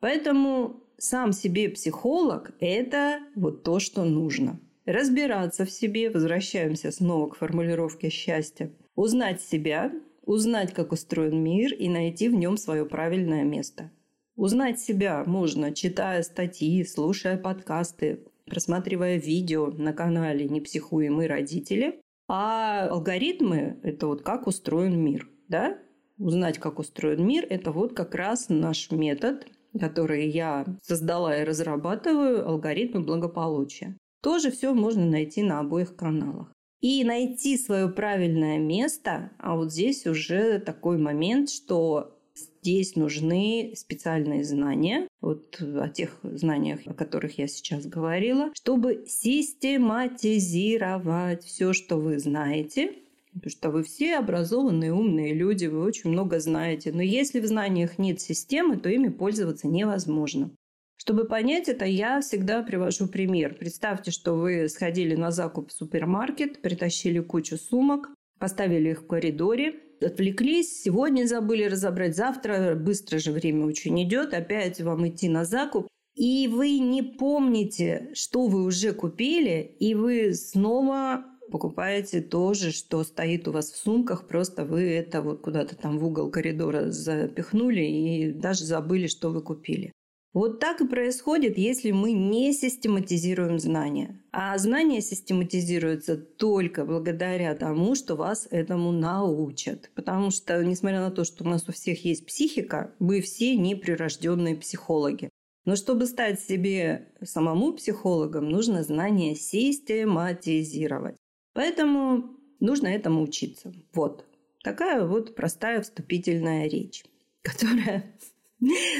Поэтому 0.00 0.81
сам 1.02 1.32
себе 1.32 1.68
психолог– 1.68 2.52
это 2.60 3.18
вот 3.34 3.64
то, 3.64 3.80
что 3.80 4.04
нужно. 4.04 4.60
Разбираться 4.86 5.64
в 5.64 5.70
себе, 5.70 6.10
возвращаемся 6.10 6.92
снова 6.92 7.28
к 7.28 7.36
формулировке 7.36 8.08
счастья, 8.08 8.70
узнать 8.94 9.42
себя, 9.42 9.92
узнать, 10.24 10.72
как 10.72 10.92
устроен 10.92 11.42
мир 11.42 11.74
и 11.74 11.88
найти 11.88 12.28
в 12.28 12.34
нем 12.34 12.56
свое 12.56 12.86
правильное 12.86 13.42
место. 13.42 13.90
Узнать 14.36 14.78
себя 14.78 15.24
можно, 15.26 15.74
читая 15.74 16.22
статьи, 16.22 16.84
слушая 16.84 17.36
подкасты, 17.36 18.20
просматривая 18.46 19.16
видео 19.16 19.72
на 19.72 19.92
канале 19.92 20.48
«Не 20.48 20.60
психуем 20.60 21.16
мы 21.16 21.26
родители». 21.26 22.00
А 22.28 22.86
алгоритмы– 22.86 23.80
это 23.82 24.06
вот 24.06 24.22
как 24.22 24.46
устроен 24.46 24.96
мир, 25.00 25.28
да? 25.48 25.78
Узнать, 26.16 26.58
как 26.58 26.78
устроен 26.78 27.26
мир– 27.26 27.44
это 27.50 27.72
вот 27.72 27.92
как 27.92 28.14
раз 28.14 28.48
наш 28.48 28.92
метод, 28.92 29.48
который 29.78 30.28
я 30.28 30.66
создала 30.82 31.36
и 31.36 31.44
разрабатываю, 31.44 32.48
алгоритмы 32.48 33.00
благополучия. 33.00 33.96
Тоже 34.22 34.50
все 34.50 34.74
можно 34.74 35.04
найти 35.04 35.42
на 35.42 35.60
обоих 35.60 35.94
каналах 35.96 36.52
и 36.80 37.04
найти 37.04 37.56
свое 37.56 37.88
правильное 37.88 38.58
место. 38.58 39.30
А 39.38 39.56
вот 39.56 39.72
здесь 39.72 40.06
уже 40.06 40.58
такой 40.58 40.98
момент, 40.98 41.48
что 41.48 42.18
здесь 42.34 42.96
нужны 42.96 43.72
специальные 43.76 44.42
знания, 44.44 45.06
вот 45.20 45.60
о 45.60 45.88
тех 45.88 46.18
знаниях, 46.22 46.80
о 46.86 46.94
которых 46.94 47.38
я 47.38 47.46
сейчас 47.46 47.86
говорила, 47.86 48.50
чтобы 48.54 49.04
систематизировать 49.06 51.44
все, 51.44 51.72
что 51.72 51.96
вы 51.96 52.18
знаете, 52.18 53.01
Потому 53.34 53.50
что 53.50 53.70
вы 53.70 53.82
все 53.82 54.16
образованные, 54.16 54.92
умные 54.92 55.32
люди, 55.34 55.66
вы 55.66 55.82
очень 55.82 56.10
много 56.10 56.38
знаете. 56.38 56.92
Но 56.92 57.02
если 57.02 57.40
в 57.40 57.46
знаниях 57.46 57.98
нет 57.98 58.20
системы, 58.20 58.76
то 58.76 58.88
ими 58.88 59.08
пользоваться 59.08 59.68
невозможно. 59.68 60.50
Чтобы 60.96 61.24
понять 61.24 61.68
это, 61.68 61.84
я 61.84 62.20
всегда 62.20 62.62
привожу 62.62 63.08
пример. 63.08 63.56
Представьте, 63.58 64.10
что 64.10 64.34
вы 64.34 64.68
сходили 64.68 65.16
на 65.16 65.30
закуп 65.30 65.70
в 65.70 65.72
супермаркет, 65.72 66.62
притащили 66.62 67.18
кучу 67.20 67.56
сумок, 67.56 68.10
поставили 68.38 68.90
их 68.90 69.02
в 69.02 69.06
коридоре, 69.06 69.80
отвлеклись, 70.00 70.82
сегодня 70.82 71.26
забыли 71.26 71.64
разобрать, 71.64 72.14
завтра 72.14 72.74
быстро 72.74 73.18
же 73.18 73.32
время 73.32 73.66
очень 73.66 74.00
идет, 74.02 74.34
опять 74.34 74.80
вам 74.80 75.08
идти 75.08 75.28
на 75.28 75.44
закуп. 75.44 75.88
И 76.14 76.46
вы 76.46 76.78
не 76.78 77.02
помните, 77.02 78.10
что 78.14 78.46
вы 78.46 78.64
уже 78.64 78.92
купили, 78.92 79.74
и 79.80 79.94
вы 79.94 80.34
снова 80.34 81.24
покупаете 81.52 82.20
то 82.20 82.54
же, 82.54 82.72
что 82.72 83.04
стоит 83.04 83.46
у 83.46 83.52
вас 83.52 83.70
в 83.70 83.76
сумках, 83.76 84.26
просто 84.26 84.64
вы 84.64 84.90
это 84.90 85.22
вот 85.22 85.42
куда-то 85.42 85.76
там 85.76 85.98
в 85.98 86.04
угол 86.04 86.30
коридора 86.30 86.90
запихнули 86.90 87.82
и 87.82 88.32
даже 88.32 88.64
забыли, 88.64 89.06
что 89.06 89.30
вы 89.30 89.42
купили. 89.42 89.92
Вот 90.32 90.60
так 90.60 90.80
и 90.80 90.88
происходит, 90.88 91.58
если 91.58 91.90
мы 91.90 92.12
не 92.12 92.54
систематизируем 92.54 93.58
знания. 93.58 94.18
А 94.32 94.56
знания 94.56 95.02
систематизируются 95.02 96.16
только 96.16 96.86
благодаря 96.86 97.54
тому, 97.54 97.94
что 97.94 98.16
вас 98.16 98.48
этому 98.50 98.92
научат. 98.92 99.90
Потому 99.94 100.30
что, 100.30 100.64
несмотря 100.64 101.00
на 101.00 101.10
то, 101.10 101.24
что 101.24 101.44
у 101.44 101.48
нас 101.48 101.68
у 101.68 101.72
всех 101.72 102.02
есть 102.06 102.24
психика, 102.24 102.94
мы 102.98 103.20
все 103.20 103.56
неприрожденные 103.56 104.56
психологи. 104.56 105.28
Но 105.66 105.76
чтобы 105.76 106.06
стать 106.06 106.40
себе 106.40 107.12
самому 107.22 107.74
психологом, 107.74 108.48
нужно 108.48 108.82
знания 108.82 109.34
систематизировать. 109.34 111.16
Поэтому 111.52 112.36
нужно 112.60 112.88
этому 112.88 113.22
учиться. 113.22 113.72
Вот. 113.92 114.24
Такая 114.62 115.04
вот 115.04 115.34
простая 115.34 115.82
вступительная 115.82 116.68
речь, 116.68 117.04
которая 117.42 118.14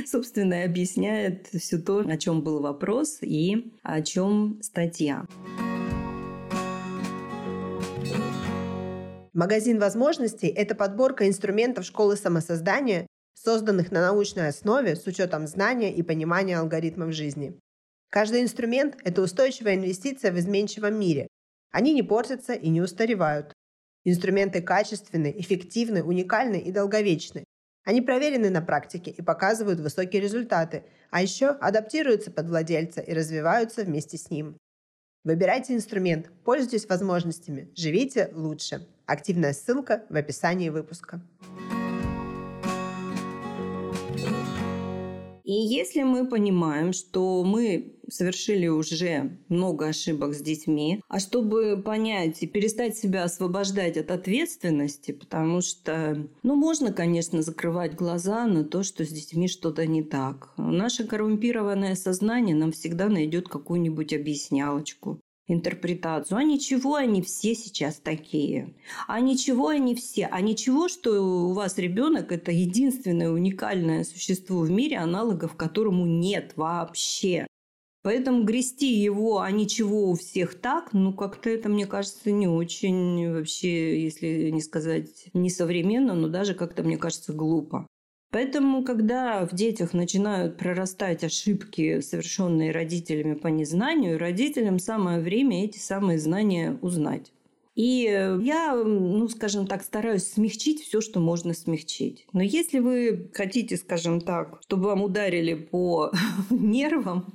собственно, 0.07 0.65
объясняет 0.65 1.49
все 1.49 1.79
то, 1.79 2.01
о 2.01 2.17
чем 2.17 2.43
был 2.43 2.61
вопрос 2.61 3.19
и 3.21 3.73
о 3.83 4.03
чем 4.03 4.59
статья. 4.63 5.27
Магазин 9.33 9.79
возможностей– 9.79 10.49
это 10.49 10.75
подборка 10.75 11.27
инструментов 11.27 11.87
школы 11.87 12.17
самосоздания, 12.17 13.07
созданных 13.35 13.91
на 13.91 14.03
научной 14.03 14.49
основе 14.49 14.95
с 14.95 15.07
учетом 15.07 15.47
знания 15.47 15.95
и 15.95 16.03
понимания 16.03 16.59
алгоритмов 16.59 17.13
жизни. 17.15 17.59
Каждый 18.11 18.43
инструмент– 18.43 18.99
это 19.05 19.23
устойчивая 19.23 19.77
инвестиция 19.77 20.33
в 20.33 20.39
изменчивом 20.39 20.99
мире. 21.01 21.29
Они 21.73 21.95
не 21.95 22.03
портятся 22.03 22.53
и 22.53 22.69
не 22.69 22.81
устаревают. 22.81 23.53
Инструменты 24.05 24.63
качественны, 24.63 25.35
эффективны, 25.37 26.03
уникальны 26.05 26.57
и 26.61 26.71
долговечны. 26.71 27.45
Они 27.85 28.01
проверены 28.01 28.51
на 28.51 28.61
практике 28.61 29.11
и 29.11 29.23
показывают 29.23 29.81
высокие 29.81 30.23
результаты, 30.23 30.85
а 31.11 31.23
еще 31.23 31.49
адаптируются 31.49 32.31
под 32.31 32.47
владельца 32.49 33.01
и 33.01 33.13
развиваются 33.13 33.83
вместе 33.83 34.19
с 34.19 34.31
ним. 34.31 34.57
Выбирайте 35.25 35.75
инструмент, 35.75 36.31
пользуйтесь 36.45 36.89
возможностями, 36.89 37.71
живите 37.77 38.31
лучше. 38.33 38.87
Активная 39.07 39.53
ссылка 39.53 40.05
в 40.09 40.17
описании 40.17 40.69
выпуска. 40.69 41.21
И 45.53 45.55
если 45.55 46.03
мы 46.03 46.27
понимаем, 46.27 46.95
что 46.95 47.45
мы 47.45 47.97
совершили 48.09 48.69
уже 48.69 49.37
много 49.51 49.89
ошибок 49.89 50.33
с 50.33 50.41
детьми, 50.41 51.03
а 51.09 51.19
чтобы 51.21 51.83
понять 51.85 52.43
и 52.43 52.47
перестать 52.47 52.97
себя 52.97 53.25
освобождать 53.25 53.99
от 53.99 54.11
ответственности, 54.11 55.13
потому 55.13 55.61
что, 55.61 56.27
ну, 56.43 56.55
можно, 56.55 56.91
конечно, 56.91 57.43
закрывать 57.43 57.95
глаза 57.95 58.47
на 58.47 58.65
то, 58.65 58.83
что 58.83 59.05
с 59.05 59.09
детьми 59.11 59.47
что-то 59.47 59.87
не 59.87 60.03
так. 60.03 60.55
Наше 60.57 61.07
коррумпированное 61.07 61.97
сознание 61.97 62.57
нам 62.57 62.73
всегда 62.73 63.11
найдет 63.11 63.47
какую-нибудь 63.47 64.15
объяснялочку. 64.15 65.21
Интерпретацию. 65.47 66.39
А 66.39 66.45
ничего, 66.45 66.97
они 66.97 67.23
все 67.23 67.55
сейчас 67.55 67.97
такие. 67.97 68.75
А 69.07 69.21
ничего, 69.21 69.69
они 69.69 69.95
все. 69.95 70.27
А 70.27 70.41
ничего, 70.41 70.89
что 70.89 71.21
у 71.21 71.53
вас 71.53 71.79
ребенок– 71.79 72.31
это 72.33 72.51
единственное 72.51 73.31
уникальное 73.31 74.05
существо 74.05 74.61
в 74.61 74.71
мире, 74.71 74.99
аналогов 74.99 75.57
которому 75.57 76.07
нет 76.07 76.53
вообще. 76.57 77.47
Поэтому 78.03 78.43
грести 78.43 78.93
его, 78.93 79.41
а 79.41 79.51
ничего 79.53 80.11
у 80.11 80.15
всех 80.15 80.61
так, 80.61 80.93
ну 80.93 81.13
как-то 81.15 81.49
это, 81.51 81.69
мне 81.69 81.87
кажется, 81.87 82.33
не 82.33 82.49
очень 82.49 83.33
вообще, 83.33 84.03
если 84.03 84.51
не 84.51 84.61
сказать 84.61 85.29
несовременно, 85.35 86.15
но 86.15 86.27
даже 86.27 86.55
как-то, 86.55 86.83
мне 86.83 86.99
кажется, 86.99 87.33
глупо. 87.33 87.87
Поэтому, 88.33 88.83
когда 88.83 89.47
в 89.47 89.55
детях 89.55 89.93
начинают 89.93 90.57
прорастать 90.57 91.23
ошибки, 91.23 92.01
совершенные 92.01 92.73
родителями 92.73 93.35
по 93.35 93.49
незнанию, 93.49 94.19
родителям 94.19 94.79
самое 94.79 95.21
время 95.21 95.67
эти 95.67 95.79
самые 95.79 96.19
знания 96.19 96.79
узнать. 96.81 97.31
И 97.75 98.05
я, 98.41 98.75
ну, 98.75 99.29
скажем 99.29 99.67
так, 99.67 99.83
стараюсь 99.83 100.25
смягчить 100.25 100.83
все, 100.83 101.03
что 101.03 101.21
можно 101.21 101.53
смягчить. 101.53 102.27
Но 102.33 102.43
если 102.43 102.79
вы 102.79 103.31
хотите, 103.35 103.77
скажем 103.77 104.23
так, 104.23 104.61
чтобы 104.63 104.85
вам 104.85 105.03
ударили 105.03 105.53
по 105.55 106.11
нервам, 106.51 107.35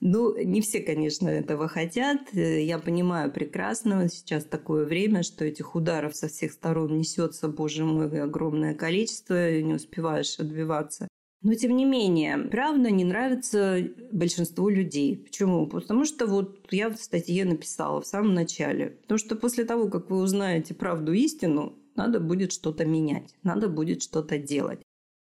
ну, 0.00 0.34
не 0.42 0.62
все, 0.62 0.80
конечно, 0.80 1.28
этого 1.28 1.68
хотят. 1.68 2.20
Я 2.32 2.78
понимаю 2.78 3.30
прекрасно, 3.30 4.08
сейчас 4.08 4.44
такое 4.44 4.86
время, 4.86 5.22
что 5.22 5.44
этих 5.44 5.74
ударов 5.74 6.16
со 6.16 6.28
всех 6.28 6.52
сторон 6.52 6.96
несется, 6.96 7.48
боже 7.48 7.84
мой, 7.84 8.06
огромное 8.20 8.74
количество, 8.74 9.50
и 9.50 9.62
не 9.62 9.74
успеваешь 9.74 10.38
отбиваться. 10.38 11.06
Но, 11.42 11.54
тем 11.54 11.76
не 11.76 11.84
менее, 11.84 12.38
правда 12.38 12.90
не 12.90 13.04
нравится 13.04 13.78
большинству 14.12 14.68
людей. 14.68 15.16
Почему? 15.16 15.66
Потому 15.66 16.04
что 16.04 16.26
вот 16.26 16.66
я 16.70 16.90
в 16.90 16.96
статье 16.96 17.44
написала 17.44 18.02
в 18.02 18.06
самом 18.06 18.34
начале. 18.34 18.98
Потому 19.02 19.18
что 19.18 19.36
после 19.36 19.64
того, 19.64 19.88
как 19.88 20.10
вы 20.10 20.18
узнаете 20.18 20.74
правду 20.74 21.12
истину, 21.12 21.78
надо 21.94 22.20
будет 22.20 22.52
что-то 22.52 22.84
менять, 22.84 23.34
надо 23.42 23.68
будет 23.68 24.02
что-то 24.02 24.38
делать. 24.38 24.80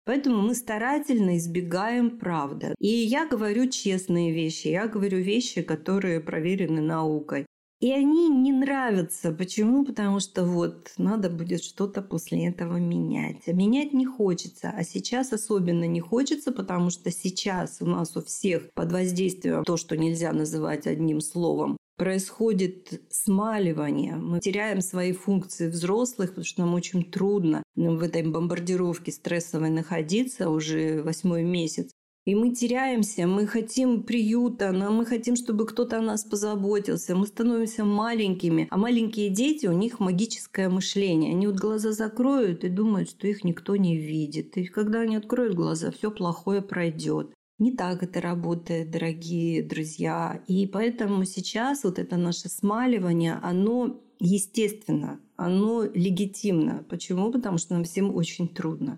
Поэтому 0.05 0.41
мы 0.41 0.53
старательно 0.53 1.37
избегаем 1.37 2.17
правды. 2.19 2.75
И 2.79 2.87
я 2.87 3.25
говорю 3.27 3.69
честные 3.69 4.33
вещи, 4.33 4.67
я 4.67 4.87
говорю 4.87 5.19
вещи, 5.19 5.61
которые 5.61 6.19
проверены 6.19 6.81
наукой. 6.81 7.45
И 7.83 7.91
они 7.91 8.29
не 8.29 8.53
нравятся. 8.53 9.33
Почему? 9.33 9.83
Потому 9.83 10.21
что 10.21 10.45
вот 10.45 10.93
надо 10.97 11.29
будет 11.29 11.61
что-то 11.61 12.01
после 12.01 12.47
этого 12.47 12.77
менять. 12.77 13.41
А 13.45 13.51
менять 13.51 13.91
не 13.91 14.05
хочется. 14.05 14.69
А 14.73 14.85
сейчас 14.85 15.33
особенно 15.33 15.83
не 15.85 15.99
хочется, 15.99 16.53
потому 16.53 16.89
что 16.91 17.11
сейчас 17.11 17.81
у 17.81 17.85
нас 17.85 18.15
у 18.15 18.21
всех 18.21 18.71
под 18.73 18.93
воздействием 18.93 19.65
то, 19.65 19.75
что 19.75 19.97
нельзя 19.97 20.31
называть 20.31 20.87
одним 20.87 21.19
словом, 21.19 21.75
происходит 21.97 23.01
смаливание. 23.09 24.15
Мы 24.15 24.39
теряем 24.39 24.81
свои 24.81 25.11
функции 25.11 25.69
взрослых, 25.69 26.29
потому 26.29 26.45
что 26.45 26.61
нам 26.61 26.73
очень 26.73 27.03
трудно 27.09 27.63
в 27.75 28.03
этой 28.03 28.23
бомбардировке 28.23 29.11
стрессовой 29.11 29.69
находиться 29.69 30.49
уже 30.49 31.01
восьмой 31.03 31.43
месяц. 31.43 31.91
И 32.25 32.35
мы 32.35 32.55
теряемся, 32.55 33.27
мы 33.27 33.45
хотим 33.47 34.03
приюта, 34.03 34.71
но 34.71 34.91
мы 34.91 35.05
хотим, 35.05 35.35
чтобы 35.35 35.65
кто-то 35.65 35.97
о 35.97 36.01
нас 36.01 36.23
позаботился. 36.23 37.17
Мы 37.17 37.27
становимся 37.27 37.83
маленькими. 37.83 38.67
А 38.71 38.77
маленькие 38.77 39.29
дети, 39.29 39.67
у 39.67 39.73
них 39.73 39.99
магическое 39.99 40.69
мышление. 40.69 41.33
Они 41.33 41.47
вот 41.47 41.57
глаза 41.57 41.91
закроют 41.91 42.63
и 42.63 42.69
думают, 42.69 43.09
что 43.09 43.27
их 43.27 43.43
никто 43.43 43.75
не 43.75 43.97
видит. 43.97 44.55
И 44.57 44.67
когда 44.67 45.01
они 45.01 45.17
откроют 45.17 45.53
глаза, 45.53 45.91
все 45.91 46.11
плохое 46.11 46.61
пройдет. 46.61 47.32
Не 47.59 47.71
так 47.71 48.03
это 48.03 48.19
работает, 48.19 48.91
дорогие 48.91 49.63
друзья. 49.63 50.43
И 50.47 50.65
поэтому 50.67 51.23
сейчас 51.25 51.83
вот 51.83 51.99
это 51.99 52.17
наше 52.17 52.49
смаливание, 52.49 53.39
оно 53.41 54.01
естественно, 54.19 55.19
оно 55.35 55.83
легитимно. 55.83 56.85
Почему? 56.89 57.31
Потому 57.31 57.57
что 57.57 57.73
нам 57.73 57.83
всем 57.83 58.15
очень 58.15 58.47
трудно. 58.47 58.97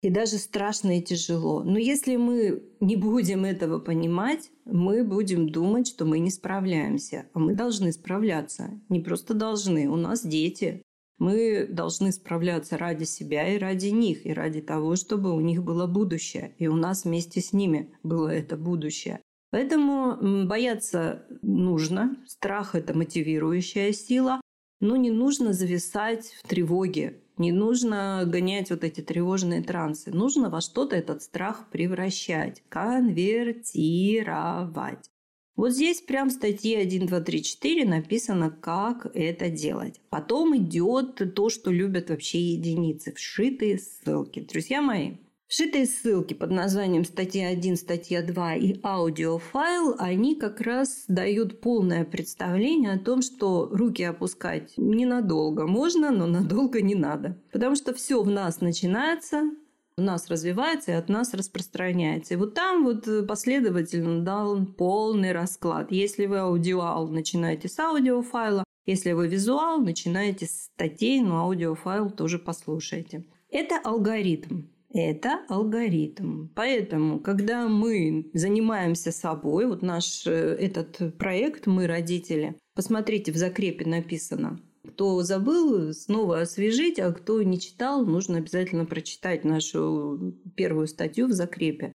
И 0.00 0.10
даже 0.10 0.38
страшно 0.38 0.98
и 0.98 1.02
тяжело. 1.02 1.64
Но 1.64 1.76
если 1.76 2.14
мы 2.14 2.62
не 2.78 2.94
будем 2.94 3.44
этого 3.44 3.80
понимать, 3.80 4.50
мы 4.64 5.02
будем 5.02 5.48
думать, 5.48 5.88
что 5.88 6.04
мы 6.04 6.20
не 6.20 6.30
справляемся. 6.30 7.26
А 7.32 7.40
мы 7.40 7.54
должны 7.54 7.90
справляться. 7.92 8.80
Не 8.88 9.00
просто 9.00 9.34
должны. 9.34 9.88
У 9.88 9.96
нас 9.96 10.24
дети. 10.24 10.82
Мы 11.18 11.66
должны 11.68 12.12
справляться 12.12 12.78
ради 12.78 13.04
себя 13.04 13.54
и 13.54 13.58
ради 13.58 13.88
них, 13.88 14.24
и 14.24 14.32
ради 14.32 14.60
того, 14.60 14.96
чтобы 14.96 15.34
у 15.34 15.40
них 15.40 15.64
было 15.64 15.86
будущее, 15.86 16.54
и 16.58 16.68
у 16.68 16.76
нас 16.76 17.04
вместе 17.04 17.40
с 17.40 17.52
ними 17.52 17.92
было 18.02 18.28
это 18.28 18.56
будущее. 18.56 19.20
Поэтому 19.50 20.46
бояться 20.46 21.26
нужно, 21.42 22.16
страх– 22.26 22.74
это 22.76 22.96
мотивирующая 22.96 23.92
сила, 23.92 24.40
но 24.80 24.96
не 24.96 25.10
нужно 25.10 25.52
зависать 25.52 26.36
в 26.42 26.46
тревоге, 26.46 27.20
не 27.38 27.50
нужно 27.52 28.24
гонять 28.26 28.70
вот 28.70 28.84
эти 28.84 29.00
тревожные 29.00 29.62
трансы. 29.62 30.10
Нужно 30.10 30.50
во 30.50 30.60
что-то 30.60 30.96
этот 30.96 31.22
страх 31.22 31.70
превращать, 31.70 32.62
конвертировать. 32.68 35.10
Вот 35.58 35.72
здесь 35.72 36.00
прям 36.00 36.28
в 36.28 36.32
статье 36.32 36.78
1, 36.78 37.08
2, 37.08 37.20
3, 37.20 37.42
4 37.42 37.84
написано, 37.84 38.48
как 38.48 39.10
это 39.12 39.50
делать. 39.50 40.00
Потом 40.08 40.56
идет 40.56 41.34
то, 41.34 41.50
что 41.50 41.72
любят 41.72 42.10
вообще 42.10 42.38
единицы, 42.38 43.12
вшитые 43.12 43.80
ссылки. 43.80 44.38
Друзья 44.38 44.80
мои, 44.80 45.16
Вшитые 45.48 45.86
ссылки 45.86 46.34
под 46.34 46.50
названием 46.50 47.04
статья 47.04 47.48
1, 47.48 47.76
статья 47.76 48.22
2 48.22 48.54
и 48.56 48.80
аудиофайл, 48.84 49.96
они 49.98 50.36
как 50.36 50.60
раз 50.60 51.06
дают 51.08 51.60
полное 51.60 52.04
представление 52.04 52.92
о 52.92 52.98
том, 52.98 53.22
что 53.22 53.66
руки 53.72 54.04
опускать 54.04 54.74
ненадолго 54.76 55.66
можно, 55.66 56.10
но 56.10 56.26
надолго 56.26 56.82
не 56.82 56.94
надо. 56.94 57.36
Потому 57.50 57.76
что 57.76 57.94
все 57.94 58.22
в 58.22 58.28
нас 58.28 58.60
начинается 58.60 59.50
у 59.98 60.02
нас 60.02 60.28
развивается 60.28 60.92
и 60.92 60.94
от 60.94 61.08
нас 61.08 61.34
распространяется. 61.34 62.34
И 62.34 62.36
вот 62.36 62.54
там 62.54 62.84
вот 62.84 63.06
э, 63.08 63.22
последовательно 63.24 64.22
дал 64.22 64.64
полный 64.64 65.32
расклад. 65.32 65.90
Если 65.90 66.26
вы 66.26 66.38
аудиал, 66.38 67.08
начинаете 67.08 67.68
с 67.68 67.78
аудиофайла. 67.78 68.64
Если 68.86 69.12
вы 69.12 69.28
визуал, 69.28 69.80
начинаете 69.80 70.46
с 70.46 70.70
статей, 70.72 71.20
но 71.20 71.40
аудиофайл 71.40 72.10
тоже 72.10 72.38
послушайте. 72.38 73.24
Это 73.50 73.78
алгоритм. 73.82 74.62
Это 74.90 75.40
алгоритм. 75.48 76.48
Поэтому, 76.54 77.20
когда 77.20 77.68
мы 77.68 78.30
занимаемся 78.32 79.12
собой, 79.12 79.66
вот 79.66 79.82
наш 79.82 80.26
э, 80.26 80.30
этот 80.30 81.18
проект 81.18 81.66
«Мы 81.66 81.86
родители», 81.86 82.56
посмотрите, 82.74 83.32
в 83.32 83.36
закрепе 83.36 83.84
написано 83.84 84.60
кто 84.88 85.22
забыл, 85.22 85.92
снова 85.92 86.40
освежить, 86.40 86.98
а 86.98 87.12
кто 87.12 87.42
не 87.42 87.60
читал, 87.60 88.04
нужно 88.04 88.38
обязательно 88.38 88.84
прочитать 88.84 89.44
нашу 89.44 90.34
первую 90.56 90.88
статью 90.88 91.26
в 91.26 91.32
закрепе. 91.32 91.92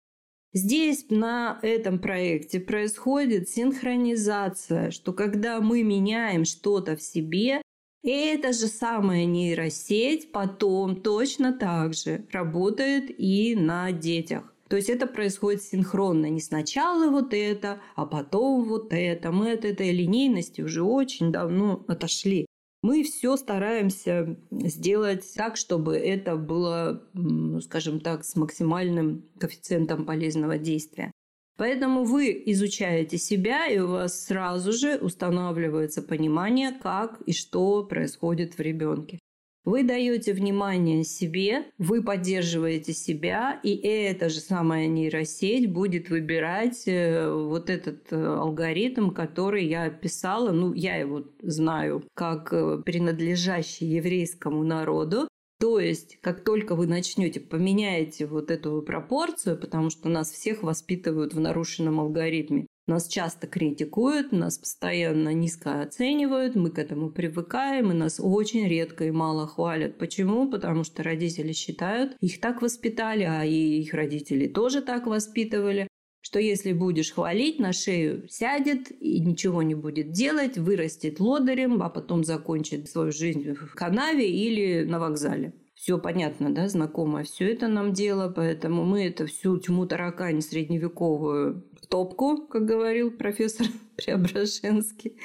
Здесь 0.52 1.06
на 1.10 1.58
этом 1.62 1.98
проекте 1.98 2.60
происходит 2.60 3.48
синхронизация, 3.48 4.92
что 4.92 5.12
когда 5.12 5.60
мы 5.60 5.82
меняем 5.82 6.44
что-то 6.44 6.96
в 6.96 7.02
себе, 7.02 7.60
эта 8.04 8.52
же 8.52 8.68
самая 8.68 9.24
нейросеть 9.24 10.30
потом 10.30 11.02
точно 11.02 11.52
так 11.52 11.94
же 11.94 12.26
работает 12.30 13.06
и 13.18 13.56
на 13.56 13.90
детях. 13.90 14.54
То 14.68 14.76
есть 14.76 14.90
это 14.90 15.06
происходит 15.06 15.62
синхронно. 15.62 16.26
Не 16.26 16.40
сначала 16.40 17.10
вот 17.10 17.34
это, 17.34 17.80
а 17.96 18.06
потом 18.06 18.64
вот 18.64 18.92
это. 18.92 19.32
Мы 19.32 19.52
от 19.52 19.64
этой 19.64 19.90
линейности 19.90 20.60
уже 20.60 20.82
очень 20.82 21.32
давно 21.32 21.84
отошли 21.88 22.46
мы 22.84 23.02
все 23.02 23.38
стараемся 23.38 24.36
сделать 24.50 25.24
так, 25.34 25.56
чтобы 25.56 25.96
это 25.96 26.36
было, 26.36 27.02
ну, 27.14 27.58
скажем 27.62 27.98
так, 27.98 28.26
с 28.26 28.36
максимальным 28.36 29.24
коэффициентом 29.38 30.04
полезного 30.04 30.58
действия. 30.58 31.10
Поэтому 31.56 32.04
вы 32.04 32.42
изучаете 32.44 33.16
себя, 33.16 33.68
и 33.68 33.78
у 33.78 33.86
вас 33.88 34.26
сразу 34.26 34.74
же 34.74 34.96
устанавливается 34.96 36.02
понимание, 36.02 36.72
как 36.72 37.22
и 37.22 37.32
что 37.32 37.84
происходит 37.84 38.58
в 38.58 38.60
ребенке. 38.60 39.18
Вы 39.64 39.82
даете 39.82 40.34
внимание 40.34 41.04
себе, 41.04 41.64
вы 41.78 42.02
поддерживаете 42.02 42.92
себя, 42.92 43.58
и 43.62 43.74
эта 43.74 44.28
же 44.28 44.40
самая 44.40 44.88
нейросеть 44.88 45.72
будет 45.72 46.10
выбирать 46.10 46.82
э, 46.86 47.32
вот 47.32 47.70
этот 47.70 48.12
э, 48.12 48.16
алгоритм, 48.16 49.08
который 49.10 49.64
я 49.64 49.84
описала. 49.84 50.52
Ну, 50.52 50.74
я 50.74 50.96
его 50.96 51.24
знаю 51.40 52.04
как 52.12 52.52
э, 52.52 52.82
принадлежащий 52.84 53.86
еврейскому 53.86 54.62
народу. 54.64 55.28
То 55.58 55.80
есть, 55.80 56.18
как 56.20 56.44
только 56.44 56.74
вы 56.74 56.86
начнете, 56.86 57.40
поменяете 57.40 58.26
вот 58.26 58.50
эту 58.50 58.82
пропорцию, 58.82 59.58
потому 59.58 59.88
что 59.88 60.10
нас 60.10 60.30
всех 60.30 60.62
воспитывают 60.62 61.32
в 61.32 61.40
нарушенном 61.40 62.00
алгоритме, 62.00 62.66
нас 62.86 63.08
часто 63.08 63.46
критикуют, 63.46 64.32
нас 64.32 64.58
постоянно 64.58 65.32
низко 65.32 65.80
оценивают, 65.80 66.54
мы 66.54 66.70
к 66.70 66.78
этому 66.78 67.10
привыкаем, 67.10 67.90
и 67.90 67.94
нас 67.94 68.20
очень 68.20 68.68
редко 68.68 69.04
и 69.04 69.10
мало 69.10 69.46
хвалят. 69.46 69.98
Почему? 69.98 70.50
Потому 70.50 70.84
что 70.84 71.02
родители 71.02 71.52
считают, 71.52 72.16
их 72.20 72.40
так 72.40 72.62
воспитали, 72.62 73.24
а 73.24 73.44
и 73.44 73.80
их 73.80 73.94
родители 73.94 74.46
тоже 74.46 74.82
так 74.82 75.06
воспитывали, 75.06 75.88
что 76.20 76.38
если 76.38 76.72
будешь 76.72 77.12
хвалить, 77.12 77.58
на 77.58 77.72
шею 77.72 78.28
сядет 78.28 78.90
и 78.90 79.20
ничего 79.20 79.62
не 79.62 79.74
будет 79.74 80.12
делать, 80.12 80.56
вырастет 80.56 81.20
лодырем, 81.20 81.82
а 81.82 81.90
потом 81.90 82.24
закончит 82.24 82.88
свою 82.88 83.12
жизнь 83.12 83.54
в 83.54 83.74
канаве 83.74 84.30
или 84.30 84.84
на 84.84 84.98
вокзале. 84.98 85.52
Все 85.74 85.98
понятно, 85.98 86.54
да, 86.54 86.68
знакомо 86.68 87.24
все 87.24 87.52
это 87.52 87.66
нам 87.66 87.92
дело, 87.92 88.32
поэтому 88.34 88.84
мы 88.84 89.06
это 89.06 89.26
всю 89.26 89.58
тьму 89.58 89.86
таракань 89.86 90.40
средневековую 90.40 91.64
в 91.82 91.86
топку, 91.86 92.46
как 92.46 92.64
говорил 92.64 93.10
профессор 93.10 93.66
Преображенский. 93.96 95.16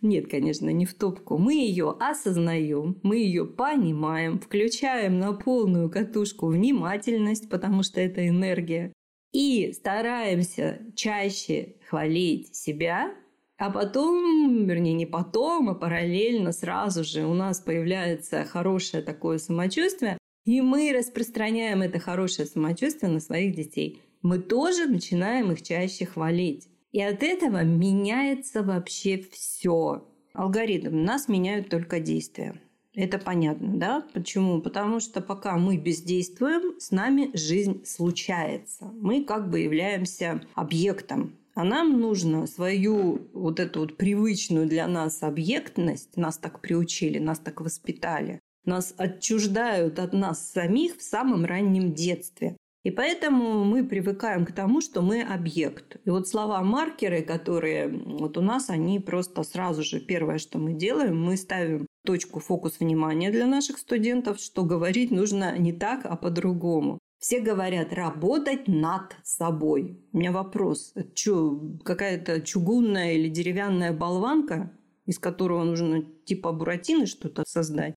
Нет, 0.00 0.30
конечно, 0.30 0.70
не 0.70 0.86
в 0.86 0.94
топку. 0.94 1.36
Мы 1.36 1.54
ее 1.54 1.96
осознаем, 1.98 2.98
мы 3.02 3.16
ее 3.16 3.44
понимаем, 3.44 4.38
включаем 4.38 5.18
на 5.18 5.32
полную 5.32 5.90
катушку 5.90 6.46
внимательность, 6.46 7.50
потому 7.50 7.82
что 7.82 8.00
это 8.00 8.26
энергия, 8.26 8.92
и 9.32 9.72
стараемся 9.72 10.80
чаще 10.94 11.76
хвалить 11.88 12.54
себя, 12.54 13.14
а 13.58 13.70
потом, 13.70 14.66
вернее, 14.66 14.94
не 14.94 15.06
потом, 15.06 15.68
а 15.68 15.74
параллельно 15.74 16.52
сразу 16.52 17.02
же 17.02 17.26
у 17.26 17.34
нас 17.34 17.60
появляется 17.60 18.44
хорошее 18.44 19.02
такое 19.02 19.38
самочувствие, 19.38 20.16
и 20.44 20.60
мы 20.60 20.92
распространяем 20.96 21.82
это 21.82 21.98
хорошее 21.98 22.46
самочувствие 22.46 23.10
на 23.10 23.20
своих 23.20 23.54
детей. 23.54 24.00
Мы 24.22 24.38
тоже 24.38 24.86
начинаем 24.86 25.52
их 25.52 25.62
чаще 25.62 26.06
хвалить. 26.06 26.68
И 26.92 27.02
от 27.02 27.22
этого 27.22 27.64
меняется 27.64 28.62
вообще 28.62 29.22
все. 29.30 30.08
Алгоритм. 30.32 31.04
Нас 31.04 31.28
меняют 31.28 31.68
только 31.68 32.00
действия. 32.00 32.60
Это 32.94 33.18
понятно, 33.18 33.76
да? 33.76 34.06
Почему? 34.12 34.60
Потому 34.62 35.00
что 35.00 35.20
пока 35.20 35.56
мы 35.56 35.76
бездействуем, 35.76 36.80
с 36.80 36.90
нами 36.90 37.30
жизнь 37.36 37.84
случается. 37.84 38.90
Мы 39.00 39.24
как 39.24 39.50
бы 39.50 39.60
являемся 39.60 40.40
объектом. 40.54 41.36
А 41.58 41.64
нам 41.64 42.00
нужно 42.00 42.46
свою 42.46 43.28
вот 43.32 43.58
эту 43.58 43.80
вот 43.80 43.96
привычную 43.96 44.68
для 44.68 44.86
нас 44.86 45.24
объектность, 45.24 46.16
нас 46.16 46.38
так 46.38 46.60
приучили, 46.60 47.18
нас 47.18 47.40
так 47.40 47.60
воспитали, 47.60 48.38
нас 48.64 48.94
отчуждают 48.96 49.98
от 49.98 50.12
нас 50.12 50.52
самих 50.52 50.98
в 50.98 51.02
самом 51.02 51.44
раннем 51.44 51.94
детстве. 51.94 52.56
И 52.84 52.92
поэтому 52.92 53.64
мы 53.64 53.84
привыкаем 53.84 54.46
к 54.46 54.52
тому, 54.52 54.80
что 54.80 55.02
мы 55.02 55.20
объект. 55.20 55.96
И 56.04 56.10
вот 56.10 56.28
слова 56.28 56.62
маркеры, 56.62 57.22
которые 57.22 57.88
вот 57.88 58.38
у 58.38 58.40
нас, 58.40 58.70
они 58.70 59.00
просто 59.00 59.42
сразу 59.42 59.82
же 59.82 59.98
первое, 59.98 60.38
что 60.38 60.60
мы 60.60 60.74
делаем, 60.74 61.20
мы 61.20 61.36
ставим 61.36 61.88
точку 62.06 62.38
фокус 62.38 62.78
внимания 62.78 63.32
для 63.32 63.46
наших 63.46 63.78
студентов, 63.78 64.38
что 64.38 64.62
говорить 64.64 65.10
нужно 65.10 65.58
не 65.58 65.72
так, 65.72 66.02
а 66.04 66.14
по-другому. 66.14 67.00
Все 67.18 67.40
говорят 67.40 67.92
работать 67.92 68.68
над 68.68 69.16
собой. 69.24 70.00
У 70.12 70.18
меня 70.18 70.32
вопрос. 70.32 70.94
Что, 71.14 71.60
какая-то 71.84 72.40
чугунная 72.40 73.14
или 73.14 73.28
деревянная 73.28 73.92
болванка, 73.92 74.72
из 75.04 75.18
которого 75.18 75.64
нужно 75.64 76.04
типа 76.24 76.52
буратины 76.52 77.06
что-то 77.06 77.44
создать? 77.46 77.94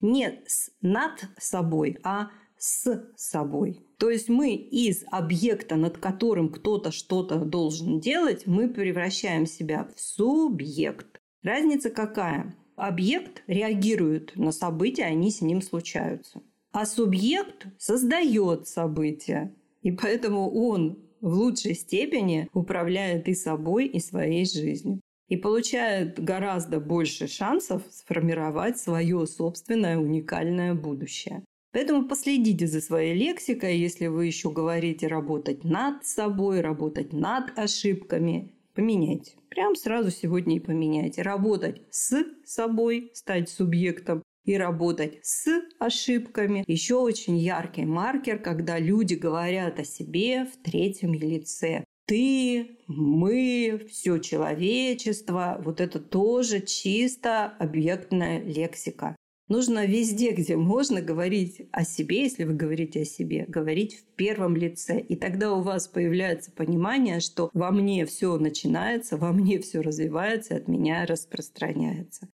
Нет, 0.00 0.44
с 0.46 0.70
над 0.80 1.24
собой, 1.38 1.98
а 2.02 2.30
с 2.58 3.06
собой. 3.16 3.86
То 3.98 4.10
есть 4.10 4.28
мы 4.28 4.54
из 4.54 5.04
объекта, 5.10 5.76
над 5.76 5.98
которым 5.98 6.48
кто-то 6.50 6.90
что-то 6.90 7.38
должен 7.38 8.00
делать, 8.00 8.46
мы 8.46 8.68
превращаем 8.68 9.46
себя 9.46 9.88
в 9.94 10.00
субъект. 10.00 11.20
Разница 11.42 11.90
какая? 11.90 12.56
объект 12.76 13.42
реагирует 13.46 14.36
на 14.36 14.52
события, 14.52 15.04
они 15.04 15.30
с 15.30 15.40
ним 15.40 15.62
случаются. 15.62 16.42
А 16.74 16.86
субъект 16.86 17.68
создает 17.78 18.66
события. 18.66 19.54
И 19.82 19.92
поэтому 19.92 20.50
он 20.50 20.98
в 21.20 21.32
лучшей 21.32 21.76
степени 21.76 22.48
управляет 22.52 23.28
и 23.28 23.34
собой, 23.34 23.86
и 23.86 24.00
своей 24.00 24.44
жизнью. 24.44 25.00
И 25.28 25.36
получает 25.36 26.18
гораздо 26.18 26.80
больше 26.80 27.28
шансов 27.28 27.82
сформировать 27.90 28.76
свое 28.76 29.24
собственное 29.28 29.98
уникальное 29.98 30.74
будущее. 30.74 31.44
Поэтому 31.72 32.08
последите 32.08 32.66
за 32.66 32.80
своей 32.80 33.14
лексикой, 33.14 33.78
если 33.78 34.08
вы 34.08 34.26
еще 34.26 34.50
говорите 34.50 35.06
работать 35.06 35.62
над 35.62 36.04
собой, 36.04 36.60
работать 36.60 37.12
над 37.12 37.56
ошибками. 37.56 38.52
Поменяйте. 38.74 39.36
Прям 39.48 39.76
сразу 39.76 40.10
сегодня 40.10 40.56
и 40.56 40.60
поменяйте. 40.60 41.22
Работать 41.22 41.82
с 41.90 42.24
собой, 42.44 43.12
стать 43.14 43.48
субъектом 43.48 44.24
и 44.44 44.56
работать 44.56 45.18
с 45.22 45.46
ошибками. 45.78 46.64
Еще 46.66 46.96
очень 46.96 47.36
яркий 47.36 47.84
маркер, 47.84 48.38
когда 48.38 48.78
люди 48.78 49.14
говорят 49.14 49.78
о 49.78 49.84
себе 49.84 50.44
в 50.44 50.62
третьем 50.62 51.14
лице. 51.14 51.84
Ты, 52.06 52.78
мы, 52.86 53.86
все 53.90 54.18
человечество. 54.18 55.60
Вот 55.64 55.80
это 55.80 55.98
тоже 55.98 56.60
чисто 56.60 57.46
объектная 57.58 58.42
лексика. 58.42 59.16
Нужно 59.48 59.84
везде, 59.84 60.32
где 60.32 60.56
можно 60.56 61.02
говорить 61.02 61.68
о 61.70 61.84
себе, 61.84 62.22
если 62.22 62.44
вы 62.44 62.54
говорите 62.54 63.02
о 63.02 63.04
себе, 63.04 63.44
говорить 63.46 63.96
в 63.96 64.04
первом 64.16 64.56
лице. 64.56 65.00
И 65.00 65.16
тогда 65.16 65.52
у 65.52 65.60
вас 65.60 65.86
появляется 65.86 66.50
понимание, 66.50 67.20
что 67.20 67.50
во 67.52 67.70
мне 67.70 68.06
все 68.06 68.38
начинается, 68.38 69.18
во 69.18 69.32
мне 69.32 69.58
все 69.58 69.82
развивается, 69.82 70.56
от 70.56 70.66
меня 70.66 71.04
распространяется. 71.04 72.28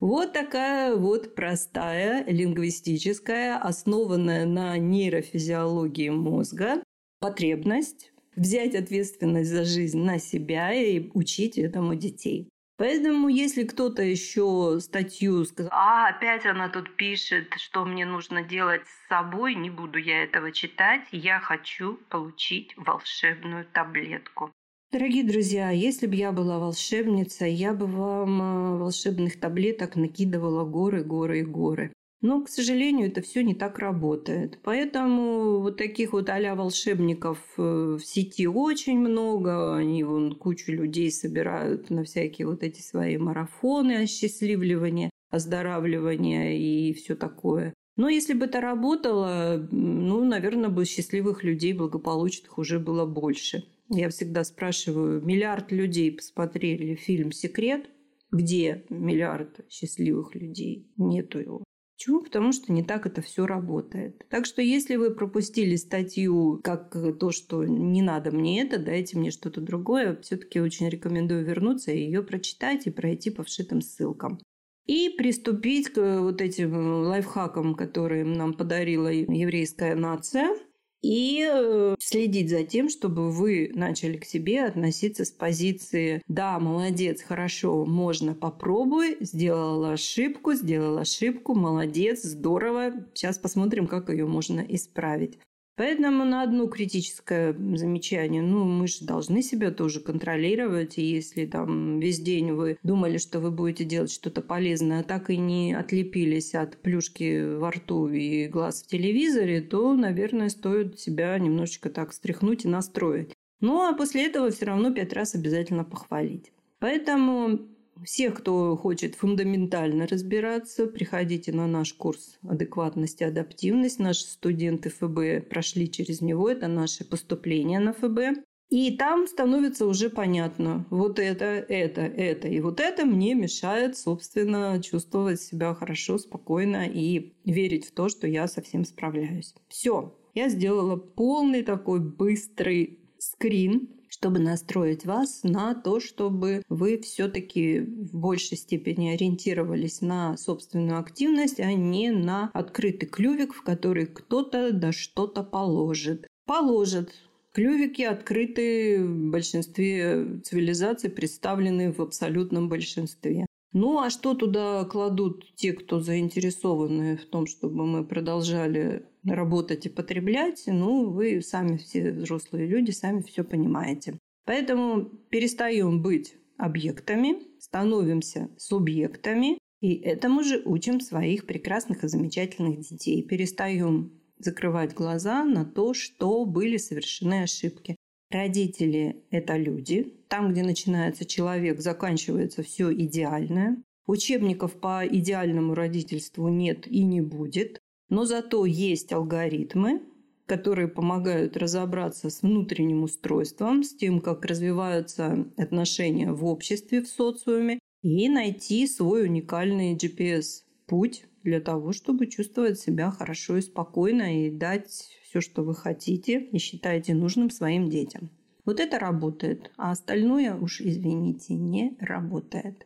Вот 0.00 0.32
такая 0.32 0.96
вот 0.96 1.34
простая 1.34 2.24
лингвистическая, 2.24 3.58
основанная 3.58 4.46
на 4.46 4.78
нейрофизиологии 4.78 6.08
мозга, 6.08 6.82
потребность 7.20 8.10
взять 8.34 8.74
ответственность 8.74 9.50
за 9.50 9.64
жизнь 9.64 10.02
на 10.02 10.18
себя 10.18 10.72
и 10.72 11.10
учить 11.12 11.58
этому 11.58 11.94
детей. 11.96 12.48
Поэтому, 12.78 13.28
если 13.28 13.64
кто-то 13.64 14.02
еще 14.02 14.78
статью 14.80 15.44
сказал, 15.44 15.70
а 15.70 16.08
опять 16.08 16.46
она 16.46 16.70
тут 16.70 16.96
пишет, 16.96 17.52
что 17.58 17.84
мне 17.84 18.06
нужно 18.06 18.42
делать 18.42 18.80
с 18.86 19.08
собой, 19.10 19.54
не 19.54 19.68
буду 19.68 19.98
я 19.98 20.22
этого 20.22 20.50
читать, 20.50 21.02
я 21.12 21.40
хочу 21.40 21.96
получить 22.08 22.72
волшебную 22.78 23.66
таблетку. 23.66 24.50
Дорогие 24.92 25.22
друзья, 25.22 25.70
если 25.70 26.08
бы 26.08 26.16
я 26.16 26.32
была 26.32 26.58
волшебницей, 26.58 27.54
я 27.54 27.72
бы 27.72 27.86
вам 27.86 28.42
э, 28.42 28.78
волшебных 28.78 29.38
таблеток 29.38 29.94
накидывала 29.94 30.64
горы, 30.64 31.04
горы 31.04 31.40
и 31.40 31.44
горы. 31.44 31.92
Но, 32.22 32.42
к 32.42 32.48
сожалению, 32.48 33.06
это 33.06 33.22
все 33.22 33.44
не 33.44 33.54
так 33.54 33.78
работает. 33.78 34.58
Поэтому 34.64 35.60
вот 35.60 35.76
таких 35.76 36.12
вот 36.12 36.28
а 36.28 36.54
волшебников 36.56 37.38
э, 37.56 37.98
в 38.00 38.04
сети 38.04 38.48
очень 38.48 38.98
много. 38.98 39.76
Они 39.76 40.02
вон 40.02 40.34
кучу 40.34 40.72
людей 40.72 41.12
собирают 41.12 41.88
на 41.90 42.02
всякие 42.02 42.48
вот 42.48 42.64
эти 42.64 42.80
свои 42.80 43.16
марафоны 43.16 44.02
осчастливливания, 44.02 45.10
оздоравливания 45.30 46.56
и 46.58 46.92
все 46.94 47.14
такое. 47.14 47.74
Но 47.96 48.08
если 48.08 48.32
бы 48.32 48.46
это 48.46 48.60
работало, 48.60 49.68
ну, 49.70 50.24
наверное, 50.24 50.68
бы 50.68 50.84
счастливых 50.84 51.44
людей, 51.44 51.74
благополучных 51.74 52.58
уже 52.58 52.80
было 52.80 53.06
больше. 53.06 53.62
Я 53.92 54.08
всегда 54.08 54.44
спрашиваю, 54.44 55.20
миллиард 55.20 55.72
людей 55.72 56.12
посмотрели 56.12 56.94
фильм 56.94 57.32
«Секрет», 57.32 57.90
где 58.30 58.84
миллиард 58.88 59.68
счастливых 59.68 60.36
людей? 60.36 60.88
Нету 60.96 61.40
его. 61.40 61.64
Почему? 61.96 62.22
Потому 62.22 62.52
что 62.52 62.72
не 62.72 62.84
так 62.84 63.04
это 63.06 63.20
все 63.20 63.46
работает. 63.46 64.24
Так 64.30 64.46
что 64.46 64.62
если 64.62 64.94
вы 64.94 65.10
пропустили 65.12 65.74
статью 65.74 66.60
как 66.62 66.96
то, 67.18 67.32
что 67.32 67.64
не 67.64 68.00
надо 68.00 68.30
мне 68.30 68.62
это, 68.62 68.78
дайте 68.78 69.18
мне 69.18 69.32
что-то 69.32 69.60
другое, 69.60 70.16
все-таки 70.22 70.60
очень 70.60 70.88
рекомендую 70.88 71.44
вернуться 71.44 71.90
и 71.90 72.04
ее 72.04 72.22
прочитать 72.22 72.86
и 72.86 72.90
пройти 72.90 73.30
по 73.30 73.42
вшитым 73.42 73.82
ссылкам. 73.82 74.38
И 74.86 75.10
приступить 75.10 75.88
к 75.88 76.20
вот 76.20 76.40
этим 76.40 77.02
лайфхакам, 77.02 77.74
которые 77.74 78.24
нам 78.24 78.54
подарила 78.54 79.08
еврейская 79.08 79.96
нация– 79.96 80.56
и 81.02 81.48
э, 81.50 81.96
следить 81.98 82.50
за 82.50 82.64
тем, 82.64 82.88
чтобы 82.88 83.30
вы 83.30 83.70
начали 83.74 84.16
к 84.16 84.24
себе 84.24 84.64
относиться 84.64 85.24
с 85.24 85.30
позиции 85.30 86.22
«да, 86.28 86.58
молодец, 86.58 87.22
хорошо, 87.22 87.84
можно, 87.86 88.34
попробуй, 88.34 89.16
сделала 89.20 89.92
ошибку, 89.92 90.52
сделала 90.52 91.02
ошибку, 91.02 91.54
молодец, 91.54 92.22
здорово, 92.22 92.92
сейчас 93.14 93.38
посмотрим, 93.38 93.86
как 93.86 94.10
ее 94.10 94.26
можно 94.26 94.60
исправить». 94.60 95.38
Поэтому 95.80 96.26
на 96.26 96.42
одно 96.42 96.66
критическое 96.66 97.54
замечание, 97.54 98.42
ну, 98.42 98.64
мы 98.64 98.86
же 98.86 99.06
должны 99.06 99.40
себя 99.40 99.70
тоже 99.70 100.00
контролировать. 100.00 100.98
И 100.98 101.02
если 101.02 101.46
там 101.46 102.00
весь 102.00 102.20
день 102.20 102.52
вы 102.52 102.76
думали, 102.82 103.16
что 103.16 103.40
вы 103.40 103.50
будете 103.50 103.86
делать 103.86 104.12
что-то 104.12 104.42
полезное, 104.42 105.00
а 105.00 105.04
так 105.04 105.30
и 105.30 105.38
не 105.38 105.72
отлепились 105.72 106.54
от 106.54 106.76
плюшки 106.76 107.56
во 107.56 107.70
рту 107.70 108.08
и 108.08 108.46
глаз 108.46 108.82
в 108.82 108.88
телевизоре, 108.88 109.62
то, 109.62 109.94
наверное, 109.94 110.50
стоит 110.50 111.00
себя 111.00 111.38
немножечко 111.38 111.88
так 111.88 112.10
встряхнуть 112.10 112.66
и 112.66 112.68
настроить. 112.68 113.32
Ну, 113.62 113.80
а 113.80 113.94
после 113.94 114.26
этого 114.26 114.50
все 114.50 114.66
равно 114.66 114.92
пять 114.92 115.14
раз 115.14 115.34
обязательно 115.34 115.84
похвалить. 115.84 116.52
Поэтому 116.78 117.58
всех, 118.04 118.34
кто 118.34 118.76
хочет 118.76 119.14
фундаментально 119.14 120.06
разбираться, 120.06 120.86
приходите 120.86 121.52
на 121.52 121.66
наш 121.66 121.92
курс 121.94 122.38
«Адекватность 122.42 123.20
и 123.20 123.24
адаптивность». 123.24 123.98
Наши 123.98 124.24
студенты 124.24 124.90
ФБ 124.90 125.48
прошли 125.48 125.90
через 125.90 126.20
него. 126.20 126.48
Это 126.50 126.68
наше 126.68 127.04
поступление 127.04 127.80
на 127.80 127.92
ФБ. 127.92 128.42
И 128.70 128.96
там 128.96 129.26
становится 129.26 129.84
уже 129.84 130.10
понятно, 130.10 130.86
вот 130.90 131.18
это, 131.18 131.44
это, 131.44 132.02
это 132.02 132.46
и 132.46 132.60
вот 132.60 132.78
это 132.78 133.04
мне 133.04 133.34
мешает, 133.34 133.96
собственно, 133.96 134.80
чувствовать 134.80 135.40
себя 135.40 135.74
хорошо, 135.74 136.18
спокойно 136.18 136.86
и 136.86 137.32
верить 137.44 137.86
в 137.86 137.90
то, 137.90 138.08
что 138.08 138.28
я 138.28 138.46
совсем 138.46 138.84
справляюсь. 138.84 139.54
Все, 139.68 140.16
я 140.34 140.48
сделала 140.48 140.94
полный 140.94 141.64
такой 141.64 141.98
быстрый 141.98 143.00
скрин, 143.18 143.88
чтобы 144.20 144.38
настроить 144.38 145.06
вас 145.06 145.40
на 145.44 145.74
то, 145.74 145.98
чтобы 145.98 146.62
вы 146.68 146.98
все-таки 146.98 147.80
в 147.80 148.14
большей 148.14 148.58
степени 148.58 149.08
ориентировались 149.08 150.02
на 150.02 150.36
собственную 150.36 150.98
активность, 150.98 151.58
а 151.58 151.72
не 151.72 152.10
на 152.10 152.50
открытый 152.52 153.08
клювик, 153.08 153.54
в 153.54 153.62
который 153.62 154.04
кто-то 154.04 154.72
да 154.72 154.92
что-то 154.92 155.42
положит. 155.42 156.26
Положит, 156.44 157.14
Клювики 157.52 158.02
открыты 158.02 159.02
в 159.04 159.30
большинстве 159.30 160.40
цивилизаций, 160.44 161.10
представлены 161.10 161.92
в 161.92 162.00
абсолютном 162.00 162.68
большинстве. 162.68 163.46
Ну 163.72 164.00
а 164.00 164.10
что 164.10 164.34
туда 164.34 164.84
кладут 164.84 165.44
те, 165.56 165.72
кто 165.72 166.00
заинтересованы 166.00 167.16
в 167.16 167.24
том, 167.24 167.46
чтобы 167.46 167.86
мы 167.86 168.04
продолжали 168.04 169.04
работать 169.24 169.86
и 169.86 169.88
потреблять, 169.90 170.64
ну 170.66 171.10
вы 171.10 171.42
сами 171.42 171.76
все 171.76 172.12
взрослые 172.12 172.66
люди, 172.66 172.90
сами 172.90 173.22
все 173.22 173.44
понимаете. 173.44 174.18
Поэтому 174.44 175.04
перестаем 175.30 176.02
быть 176.02 176.34
объектами, 176.56 177.36
становимся 177.58 178.48
субъектами, 178.56 179.58
и 179.80 179.94
этому 179.94 180.44
же 180.44 180.62
учим 180.64 181.00
своих 181.00 181.46
прекрасных 181.46 182.04
и 182.04 182.08
замечательных 182.08 182.80
детей. 182.80 183.22
Перестаем 183.22 184.12
закрывать 184.38 184.94
глаза 184.94 185.44
на 185.44 185.64
то, 185.64 185.94
что 185.94 186.44
были 186.44 186.76
совершены 186.76 187.42
ошибки. 187.42 187.96
Родители– 188.30 189.24
это 189.30 189.56
люди. 189.56 190.14
Там, 190.28 190.52
где 190.52 190.62
начинается 190.62 191.24
человек, 191.24 191.80
заканчивается 191.80 192.62
все 192.62 192.92
идеальное. 192.92 193.82
Учебников 194.06 194.78
по 194.78 195.06
идеальному 195.06 195.74
родительству 195.74 196.48
нет 196.48 196.86
и 196.86 197.02
не 197.02 197.20
будет. 197.20 197.80
Но 198.10 198.24
зато 198.24 198.66
есть 198.66 199.12
алгоритмы, 199.12 200.02
которые 200.46 200.88
помогают 200.88 201.56
разобраться 201.56 202.28
с 202.28 202.42
внутренним 202.42 203.04
устройством, 203.04 203.84
с 203.84 203.94
тем, 203.94 204.20
как 204.20 204.44
развиваются 204.44 205.46
отношения 205.56 206.32
в 206.32 206.44
обществе, 206.44 207.02
в 207.02 207.08
социуме, 207.08 207.78
и 208.02 208.28
найти 208.28 208.86
свой 208.86 209.24
уникальный 209.24 209.94
GPS-путь 209.94 211.24
для 211.44 211.60
того, 211.60 211.92
чтобы 211.92 212.26
чувствовать 212.26 212.80
себя 212.80 213.10
хорошо 213.10 213.58
и 213.58 213.62
спокойно 213.62 214.46
и 214.46 214.50
дать 214.50 215.08
все, 215.22 215.40
что 215.40 215.62
вы 215.62 215.74
хотите 215.74 216.40
и 216.40 216.58
считаете 216.58 217.14
нужным 217.14 217.50
своим 217.50 217.88
детям. 217.88 218.30
Вот 218.64 218.80
это 218.80 218.98
работает, 218.98 219.70
а 219.76 219.92
остальное 219.92 220.54
уж, 220.54 220.80
извините, 220.80 221.54
не 221.54 221.96
работает. 222.00 222.84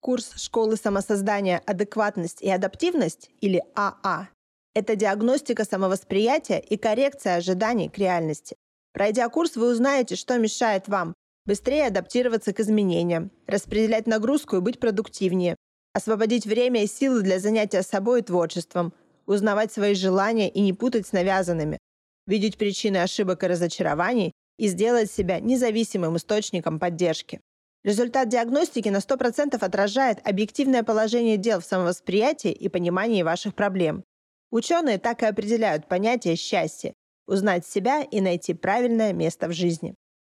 Курс 0.00 0.32
школы 0.36 0.76
самосоздания 0.76 1.62
«Адекватность 1.66 2.40
и 2.40 2.48
адаптивность» 2.48 3.28
или 3.42 3.62
АА 3.74 3.98
а– 4.02 4.28
это 4.74 4.96
диагностика 4.96 5.66
самовосприятия 5.66 6.56
и 6.56 6.78
коррекция 6.78 7.36
ожиданий 7.36 7.90
к 7.90 7.98
реальности. 7.98 8.56
Пройдя 8.94 9.28
курс, 9.28 9.56
вы 9.56 9.70
узнаете, 9.70 10.16
что 10.16 10.38
мешает 10.38 10.88
вам 10.88 11.12
быстрее 11.44 11.88
адаптироваться 11.88 12.54
к 12.54 12.60
изменениям, 12.60 13.30
распределять 13.46 14.06
нагрузку 14.06 14.56
и 14.56 14.60
быть 14.60 14.80
продуктивнее, 14.80 15.56
освободить 15.92 16.46
время 16.46 16.82
и 16.82 16.86
силы 16.86 17.20
для 17.20 17.38
занятия 17.38 17.82
собой 17.82 18.20
и 18.20 18.24
творчеством, 18.24 18.94
узнавать 19.26 19.70
свои 19.70 19.94
желания 19.94 20.48
и 20.48 20.60
не 20.60 20.72
путать 20.72 21.08
с 21.08 21.12
навязанными, 21.12 21.78
видеть 22.26 22.56
причины 22.56 22.96
ошибок 22.96 23.44
и 23.44 23.48
разочарований 23.48 24.32
и 24.58 24.66
сделать 24.68 25.10
себя 25.10 25.40
независимым 25.40 26.16
источником 26.16 26.78
поддержки. 26.78 27.42
Результат 27.82 28.28
диагностики 28.28 28.90
на 28.90 28.98
100% 28.98 29.56
отражает 29.56 30.18
объективное 30.28 30.82
положение 30.82 31.38
дел 31.38 31.60
в 31.60 31.64
самовосприятии 31.64 32.52
и 32.52 32.68
понимании 32.68 33.22
ваших 33.22 33.54
проблем. 33.54 34.04
Ученые 34.50 34.98
так 34.98 35.22
и 35.22 35.26
определяют 35.26 35.88
понятие 35.88 36.36
счастья– 36.36 36.92
узнать 37.26 37.66
себя 37.66 38.02
и 38.02 38.20
найти 38.20 38.52
правильное 38.52 39.14
место 39.14 39.48
в 39.48 39.52
жизни. 39.52 39.94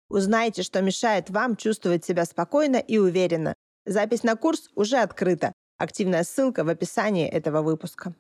Узнайте, 0.10 0.64
что 0.64 0.82
мешает 0.82 1.30
вам 1.30 1.56
чувствовать 1.56 2.04
себя 2.04 2.26
спокойно 2.26 2.78
и 2.78 2.98
уверенно. 2.98 3.54
Запись 3.86 4.24
на 4.24 4.36
курс 4.36 4.72
уже 4.74 4.98
открыта. 4.98 5.54
Активная 5.78 6.24
ссылка 6.24 6.64
в 6.64 6.70
описании 6.70 7.28
этого 7.28 7.62
выпуска. 7.62 8.16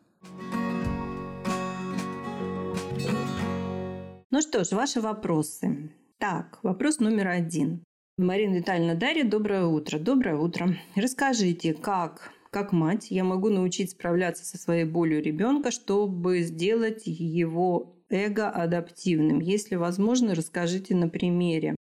Ну 4.29 4.41
что 4.41 4.63
ж, 4.63 4.71
ваши 4.71 5.01
вопросы. 5.01 5.91
Так, 6.19 6.59
вопрос 6.61 6.99
номер 6.99 7.29
один. 7.29 7.83
Марина 8.17 8.55
Витальевна 8.55 8.95
Дарья, 8.95 9.25
доброе 9.25 9.65
утро. 9.65 9.99
Доброе 9.99 10.37
утро. 10.37 10.77
Расскажите, 10.95 11.73
как 11.73 12.31
как 12.49 12.71
мать 12.71 13.07
я 13.09 13.25
могу 13.25 13.49
научить 13.49 13.91
справляться 13.91 14.45
со 14.45 14.57
своей 14.57 14.85
болью 14.85 15.21
ребенка, 15.21 15.69
чтобы 15.69 16.39
сделать 16.43 17.01
его 17.05 17.97
эго 18.09 18.49
адаптивным. 18.49 19.41
Если 19.41 19.75
возможно, 19.75 20.33
расскажите 20.33 20.95
на 20.95 21.09
примере. 21.09 21.75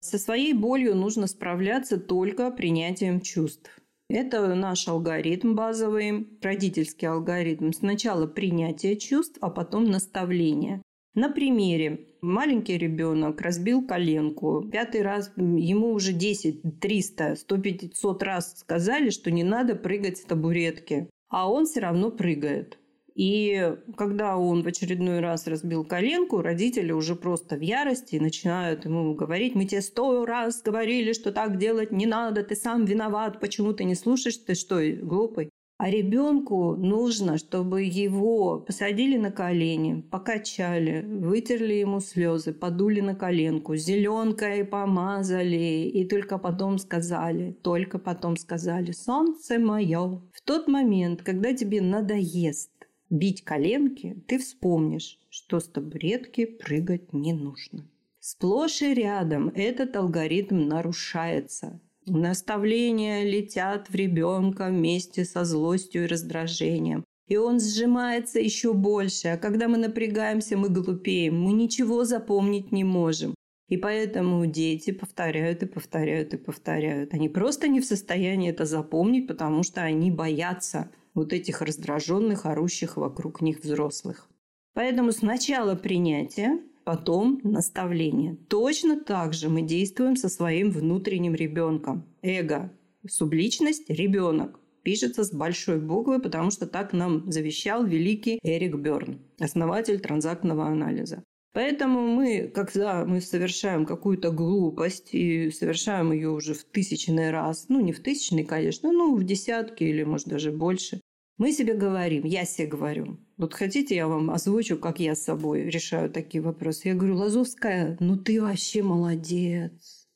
Со 0.00 0.18
своей 0.18 0.54
болью 0.54 0.94
нужно 0.94 1.26
справляться 1.26 1.98
только 1.98 2.50
принятием 2.50 3.20
чувств. 3.20 3.70
Это 4.08 4.54
наш 4.54 4.88
алгоритм 4.88 5.54
базовый, 5.54 6.38
родительский 6.40 7.08
алгоритм. 7.08 7.72
Сначала 7.72 8.26
принятие 8.26 8.96
чувств, 8.96 9.36
а 9.42 9.50
потом 9.50 9.84
наставление. 9.84 10.80
На 11.14 11.30
примере. 11.30 12.08
Маленький 12.24 12.78
ребенок 12.78 13.42
разбил 13.42 13.86
коленку. 13.86 14.66
Пятый 14.72 15.02
раз 15.02 15.30
ему 15.36 15.92
уже 15.92 16.14
10, 16.14 16.80
300, 16.80 17.36
100, 17.36 17.58
500 17.58 18.22
раз 18.22 18.60
сказали, 18.60 19.10
что 19.10 19.30
не 19.30 19.44
надо 19.44 19.74
прыгать 19.74 20.16
с 20.16 20.24
табуретки. 20.24 21.10
А 21.28 21.50
он 21.50 21.66
все 21.66 21.80
равно 21.80 22.10
прыгает. 22.10 22.78
И 23.14 23.76
когда 23.96 24.38
он 24.38 24.62
в 24.62 24.66
очередной 24.66 25.20
раз 25.20 25.46
разбил 25.46 25.84
коленку, 25.84 26.40
родители 26.40 26.92
уже 26.92 27.14
просто 27.14 27.56
в 27.56 27.60
ярости 27.60 28.16
начинают 28.16 28.86
ему 28.86 29.14
говорить, 29.14 29.54
мы 29.54 29.66
тебе 29.66 29.82
сто 29.82 30.24
раз 30.24 30.62
говорили, 30.62 31.12
что 31.12 31.30
так 31.30 31.58
делать 31.58 31.92
не 31.92 32.06
надо, 32.06 32.42
ты 32.42 32.56
сам 32.56 32.86
виноват, 32.86 33.38
почему 33.38 33.74
ты 33.74 33.84
не 33.84 33.94
слушаешь, 33.94 34.38
ты 34.38 34.54
что, 34.54 34.80
глупый? 35.02 35.50
А 35.84 35.90
ребенку 35.90 36.76
нужно, 36.76 37.36
чтобы 37.36 37.82
его 37.82 38.58
посадили 38.58 39.18
на 39.18 39.30
колени, 39.30 40.00
покачали, 40.10 41.04
вытерли 41.04 41.74
ему 41.74 42.00
слезы, 42.00 42.54
подули 42.54 43.02
на 43.02 43.14
коленку, 43.14 43.76
зеленкой 43.76 44.64
помазали, 44.64 45.90
и 45.92 46.08
только 46.08 46.38
потом 46.38 46.78
сказали, 46.78 47.52
только 47.62 47.98
потом 47.98 48.38
сказали, 48.38 48.92
солнце 48.92 49.58
мое. 49.58 50.22
В 50.32 50.40
тот 50.42 50.68
момент, 50.68 51.20
когда 51.20 51.52
тебе 51.52 51.82
надоест 51.82 52.72
бить 53.10 53.44
коленки, 53.44 54.24
ты 54.26 54.38
вспомнишь, 54.38 55.18
что 55.28 55.60
с 55.60 55.68
табуретки 55.68 56.46
прыгать 56.46 57.12
не 57.12 57.34
нужно. 57.34 57.86
Сплошь 58.20 58.80
и 58.80 58.94
рядом 58.94 59.52
этот 59.54 59.94
алгоритм 59.96 60.66
нарушается. 60.66 61.78
Наставления 62.06 63.24
летят 63.24 63.88
в 63.88 63.94
ребенка 63.94 64.68
вместе 64.68 65.24
со 65.24 65.44
злостью 65.44 66.04
и 66.04 66.06
раздражением. 66.06 67.04
И 67.28 67.36
он 67.36 67.60
сжимается 67.60 68.38
еще 68.38 68.74
больше, 68.74 69.28
а 69.28 69.38
когда 69.38 69.68
мы 69.68 69.78
напрягаемся, 69.78 70.58
мы 70.58 70.68
глупеем, 70.68 71.40
мы 71.40 71.52
ничего 71.52 72.04
запомнить 72.04 72.70
не 72.70 72.84
можем. 72.84 73.34
И 73.70 73.78
поэтому 73.78 74.44
дети 74.44 74.90
повторяют 74.90 75.62
и 75.62 75.66
повторяют 75.66 76.34
и 76.34 76.36
повторяют. 76.36 77.14
Они 77.14 77.30
просто 77.30 77.68
не 77.68 77.80
в 77.80 77.86
состоянии 77.86 78.50
это 78.50 78.66
запомнить, 78.66 79.26
потому 79.26 79.62
что 79.62 79.80
они 79.82 80.10
боятся– 80.10 80.90
вот 81.14 81.32
этих 81.32 81.62
раздраженных, 81.62 82.44
орущих 82.44 82.96
вокруг 82.96 83.40
них 83.40 83.60
взрослых. 83.60 84.28
Поэтому 84.74 85.12
сначала 85.12 85.76
принятие, 85.76 86.58
потом 86.84 87.40
наставление. 87.42 88.36
Точно 88.48 89.00
так 89.00 89.32
же 89.32 89.48
мы 89.48 89.62
действуем 89.62 90.16
со 90.16 90.28
своим 90.28 90.70
внутренним 90.70 91.34
ребенком. 91.34 92.04
Эго, 92.22 92.72
субличность, 93.08 93.88
ребенок. 93.88 94.60
Пишется 94.82 95.24
с 95.24 95.32
большой 95.32 95.80
буквы, 95.80 96.20
потому 96.20 96.50
что 96.50 96.66
так 96.66 96.92
нам 96.92 97.30
завещал 97.32 97.84
великий 97.84 98.38
Эрик 98.42 98.76
Берн, 98.76 99.18
основатель 99.38 99.98
транзактного 99.98 100.66
анализа. 100.66 101.24
Поэтому 101.54 102.00
мы, 102.00 102.50
когда 102.52 103.04
мы 103.04 103.20
совершаем 103.20 103.86
какую-то 103.86 104.30
глупость 104.32 105.14
и 105.14 105.50
совершаем 105.50 106.12
ее 106.12 106.30
уже 106.30 106.52
в 106.52 106.64
тысячный 106.64 107.30
раз, 107.30 107.66
ну 107.68 107.80
не 107.80 107.92
в 107.92 108.00
тысячный, 108.00 108.44
конечно, 108.44 108.90
ну 108.90 109.14
в 109.14 109.22
десятки 109.24 109.84
или 109.84 110.02
может 110.02 110.26
даже 110.26 110.50
больше, 110.50 111.00
мы 111.36 111.52
себе 111.52 111.74
говорим, 111.74 112.24
я 112.24 112.44
себе 112.44 112.68
говорю, 112.68 113.18
вот 113.36 113.54
хотите, 113.54 113.96
я 113.96 114.06
вам 114.06 114.30
озвучу, 114.30 114.76
как 114.78 115.00
я 115.00 115.14
с 115.14 115.24
собой 115.24 115.64
решаю 115.64 116.10
такие 116.10 116.40
вопросы. 116.42 116.88
Я 116.88 116.94
говорю, 116.94 117.16
Лазовская, 117.16 117.96
ну 118.00 118.16
ты 118.16 118.40
вообще 118.40 118.82
молодец. 118.82 120.06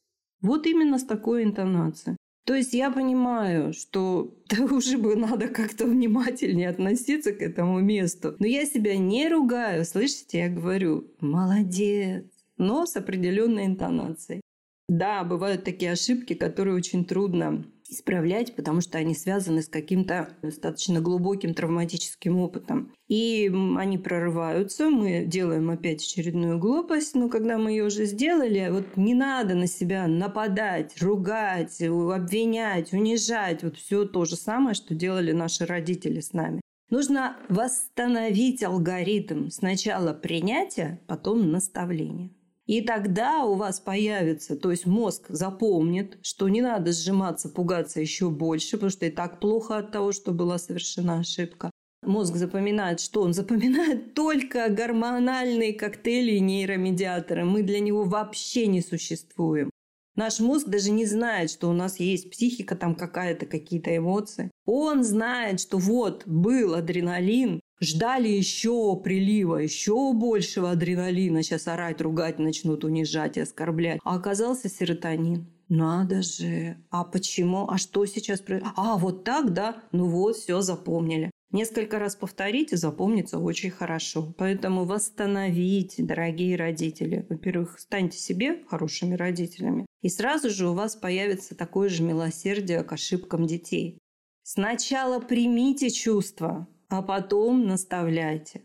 Вот 0.41 0.67
именно 0.67 0.99
с 0.99 1.05
такой 1.05 1.43
интонацией. 1.43 2.17
То 2.45 2.55
есть 2.55 2.73
я 2.73 2.91
понимаю, 2.91 3.75
что 3.75 4.35
да 4.49 4.65
уже 4.65 4.97
бы 4.97 5.17
надо 5.17 5.49
как-то 5.49 5.87
внимательнее 5.87 6.71
относиться 6.71 7.33
к 7.33 7.43
этому 7.43 7.81
месту. 7.81 8.37
Но 8.39 8.47
я 8.47 8.65
себя 8.65 8.97
не 8.97 9.29
ругаю, 9.29 9.85
слышите, 9.85 10.39
я 10.39 10.49
говорю, 10.49 11.11
молодец, 11.21 12.25
но 12.57 12.87
с 12.87 12.97
определенной 12.97 13.67
интонацией. 13.67 14.41
Да, 14.89 15.25
бывают 15.25 15.65
такие 15.65 15.93
ошибки, 15.93 16.33
которые 16.33 16.75
очень 16.75 17.05
трудно 17.05 17.65
исправлять, 17.89 18.55
потому 18.55 18.81
что 18.81 18.99
они 18.99 19.15
связаны 19.15 19.63
с 19.63 19.69
каким-то 19.69 20.31
достаточно 20.43 21.01
глубоким 21.01 21.55
травматическим 21.55 22.39
опытом. 22.39 22.93
И 23.09 23.51
они 23.77 23.99
прорываются, 23.99 24.91
мы 24.91 25.25
делаем 25.25 25.71
опять 25.71 26.03
очередную 26.03 26.59
глупость, 26.59 27.15
но 27.15 27.29
когда 27.29 27.59
мы 27.59 27.71
ее 27.71 27.85
уже 27.85 28.05
сделали, 28.05 28.69
вот 28.71 28.97
не 28.97 29.15
надо 29.15 29.55
на 29.55 29.67
себя 29.67 30.07
нападать, 30.07 31.01
ругать, 31.01 31.81
обвинять, 31.81 32.93
унижать. 32.93 33.63
Вот 33.63 33.77
все 33.77 34.05
то 34.05 34.25
же 34.25 34.37
самое, 34.37 34.75
что 34.75 34.95
делали 34.95 35.33
наши 35.33 35.65
родители 35.65 36.21
с 36.21 36.33
нами. 36.33 36.61
Нужно 36.91 37.37
восстановить 37.51 38.63
алгоритм. 38.63 39.51
Сначала 39.51 40.15
принятие, 40.15 41.01
потом 41.07 41.51
наставление. 41.51 42.31
И 42.69 42.83
тогда 42.83 43.45
у 43.47 43.55
вас 43.55 43.81
появится, 43.81 44.55
то 44.55 44.71
есть 44.71 44.85
мозг 44.85 45.25
запомнит, 45.31 46.19
что 46.21 46.51
не 46.51 46.61
надо 46.61 46.93
сжиматься, 46.93 47.49
пугаться 47.49 47.99
еще 47.99 48.29
больше, 48.29 48.77
потому 48.77 48.91
что 48.91 49.07
и 49.07 49.11
так 49.11 49.41
плохо 49.41 49.79
от 49.79 49.91
того, 49.91 50.13
что 50.13 50.33
была 50.33 50.59
совершена 50.59 51.21
ошибка. 51.21 51.71
Мозг 52.03 52.37
запоминает, 52.37 53.01
что 53.01 53.23
он 53.23 53.33
запоминает 53.33 54.13
только 54.15 54.69
гормональные 54.69 55.73
коктейли 55.73 56.33
и 56.33 56.41
нейромедиаторы. 56.41 57.47
Мы 57.47 57.63
для 57.63 57.81
него 57.81 58.05
вообще 58.05 58.67
не 58.67 58.83
существуем. 58.83 59.71
Наш 60.15 60.39
мозг 60.39 60.67
даже 60.67 60.91
не 60.91 61.07
знает, 61.07 61.51
что 61.51 61.71
у 61.71 61.73
нас 61.73 61.99
есть 61.99 62.31
психика, 62.31 62.77
там 62.77 62.97
какая-то, 62.97 63.47
какие-то 63.47 63.97
эмоции. 63.97 64.51
Он 64.67 65.05
знает, 65.05 65.61
что 65.61 65.79
вот 65.79 66.27
был 66.27 66.75
адреналин, 66.75 67.61
ждали 67.81 68.29
еще 68.29 68.97
прилива, 69.03 69.57
еще 69.57 70.13
большего 70.13 70.71
адреналина. 70.71 71.43
Сейчас 71.43 71.69
орать, 71.69 72.01
ругать 72.01 72.39
начнут, 72.39 72.85
унижать 72.85 73.37
и 73.37 73.41
оскорблять. 73.41 74.01
А 74.05 74.17
оказался 74.17 74.69
серотонин. 74.69 75.47
Надо 75.69 76.23
же. 76.23 76.77
А 76.91 77.05
почему? 77.05 77.69
А 77.69 77.77
что 77.77 78.07
сейчас? 78.07 78.43
А, 78.77 78.97
вот 78.97 79.25
так, 79.25 79.53
да? 79.53 79.83
Ну 79.93 80.07
вот, 80.09 80.37
все 80.37 80.61
запомнили. 80.63 81.31
Несколько 81.51 81.99
раз 81.99 82.15
повторить 82.15 82.73
и 82.73 82.77
запомнится 82.77 83.39
очень 83.39 83.71
хорошо. 83.71 84.35
Поэтому 84.37 84.85
восстановите, 84.85 86.03
дорогие 86.03 86.57
родители. 86.57 87.27
Во-первых, 87.29 87.79
станьте 87.79 88.19
себе 88.19 88.65
хорошими 88.69 89.15
родителями. 89.15 89.87
И 90.03 90.09
сразу 90.11 90.51
же 90.51 90.69
у 90.69 90.75
вас 90.75 90.95
появится 90.95 91.55
такое 91.55 91.89
же 91.89 92.03
милосердие 92.03 92.83
к 92.83 92.93
ошибкам 92.93 93.47
детей. 93.47 93.99
Сначала 94.43 95.21
примите 95.21 95.91
чувства, 95.91 96.67
а 96.89 97.03
потом 97.03 97.67
наставляйте. 97.67 98.63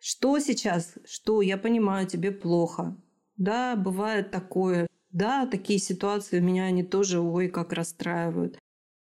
Что 0.00 0.38
сейчас? 0.38 0.94
Что? 1.04 1.42
Я 1.42 1.56
понимаю, 1.56 2.06
тебе 2.06 2.30
плохо. 2.30 2.96
Да, 3.36 3.76
бывает 3.76 4.30
такое. 4.30 4.86
Да, 5.10 5.46
такие 5.46 5.78
ситуации 5.78 6.40
меня 6.40 6.64
они 6.64 6.82
тоже, 6.82 7.20
ой, 7.20 7.48
как 7.48 7.72
расстраивают. 7.72 8.58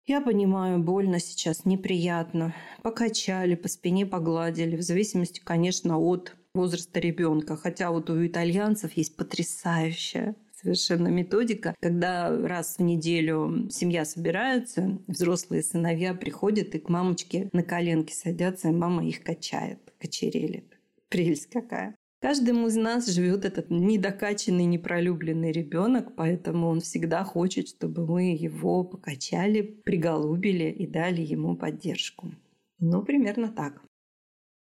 Я 0.07 0.21
понимаю, 0.21 0.81
больно 0.81 1.19
сейчас, 1.19 1.65
неприятно. 1.65 2.55
Покачали, 2.83 3.55
по 3.55 3.69
спине 3.69 4.07
погладили, 4.07 4.77
в 4.77 4.83
зависимости, 4.83 5.41
конечно, 5.43 5.99
от 5.99 6.37
возраста 6.55 7.01
ребенка. 7.01 7.57
Хотя 7.57 7.91
вот 7.91 8.11
у 8.11 8.27
итальянцев 8.27 8.93
есть 8.97 9.17
потрясающая 9.17 10.37
совершенно 10.65 11.09
методика, 11.09 11.75
когда 11.81 12.31
раз 12.31 12.79
в 12.79 12.83
неделю 12.83 13.69
семья 13.71 14.05
собирается, 14.07 14.99
взрослые 15.07 15.63
сыновья 15.63 16.15
приходят 16.15 16.75
и 16.75 16.79
к 16.79 16.89
мамочке 16.89 17.51
на 17.53 17.63
коленки 17.63 18.13
садятся, 18.13 18.69
и 18.69 18.73
мама 18.73 19.07
их 19.07 19.23
качает, 19.23 19.79
кочерелит. 20.01 20.79
Прелесть 21.11 21.51
какая. 21.51 21.95
Каждому 22.21 22.69
из 22.69 22.77
нас 22.77 23.07
живет 23.07 23.45
этот 23.45 23.69
недокачанный, 23.69 24.65
непролюбленный 24.65 25.53
ребенок, 25.53 26.17
поэтому 26.17 26.69
он 26.69 26.81
всегда 26.81 27.23
хочет, 27.23 27.69
чтобы 27.69 28.07
мы 28.07 28.35
его 28.35 28.83
покачали, 28.83 29.61
приголубили 29.61 30.71
и 30.71 30.87
дали 30.87 31.21
ему 31.21 31.55
поддержку. 31.55 32.33
Ну, 32.79 33.03
примерно 33.03 33.49
так. 33.49 33.83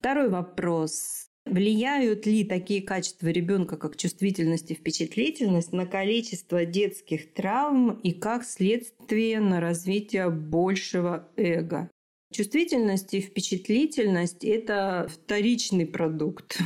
Второй 0.00 0.28
вопрос. 0.28 1.27
Влияют 1.50 2.26
ли 2.26 2.44
такие 2.44 2.82
качества 2.82 3.28
ребенка, 3.28 3.76
как 3.76 3.96
чувствительность 3.96 4.70
и 4.70 4.74
впечатлительность, 4.74 5.72
на 5.72 5.86
количество 5.86 6.64
детских 6.64 7.32
травм 7.32 7.92
и 8.02 8.12
как 8.12 8.44
следствие 8.44 9.40
на 9.40 9.60
развитие 9.60 10.30
большего 10.30 11.28
эго? 11.36 11.90
Чувствительность 12.32 13.14
и 13.14 13.20
впечатлительность– 13.20 14.44
это 14.44 15.08
вторичный 15.10 15.86
продукт. 15.86 16.58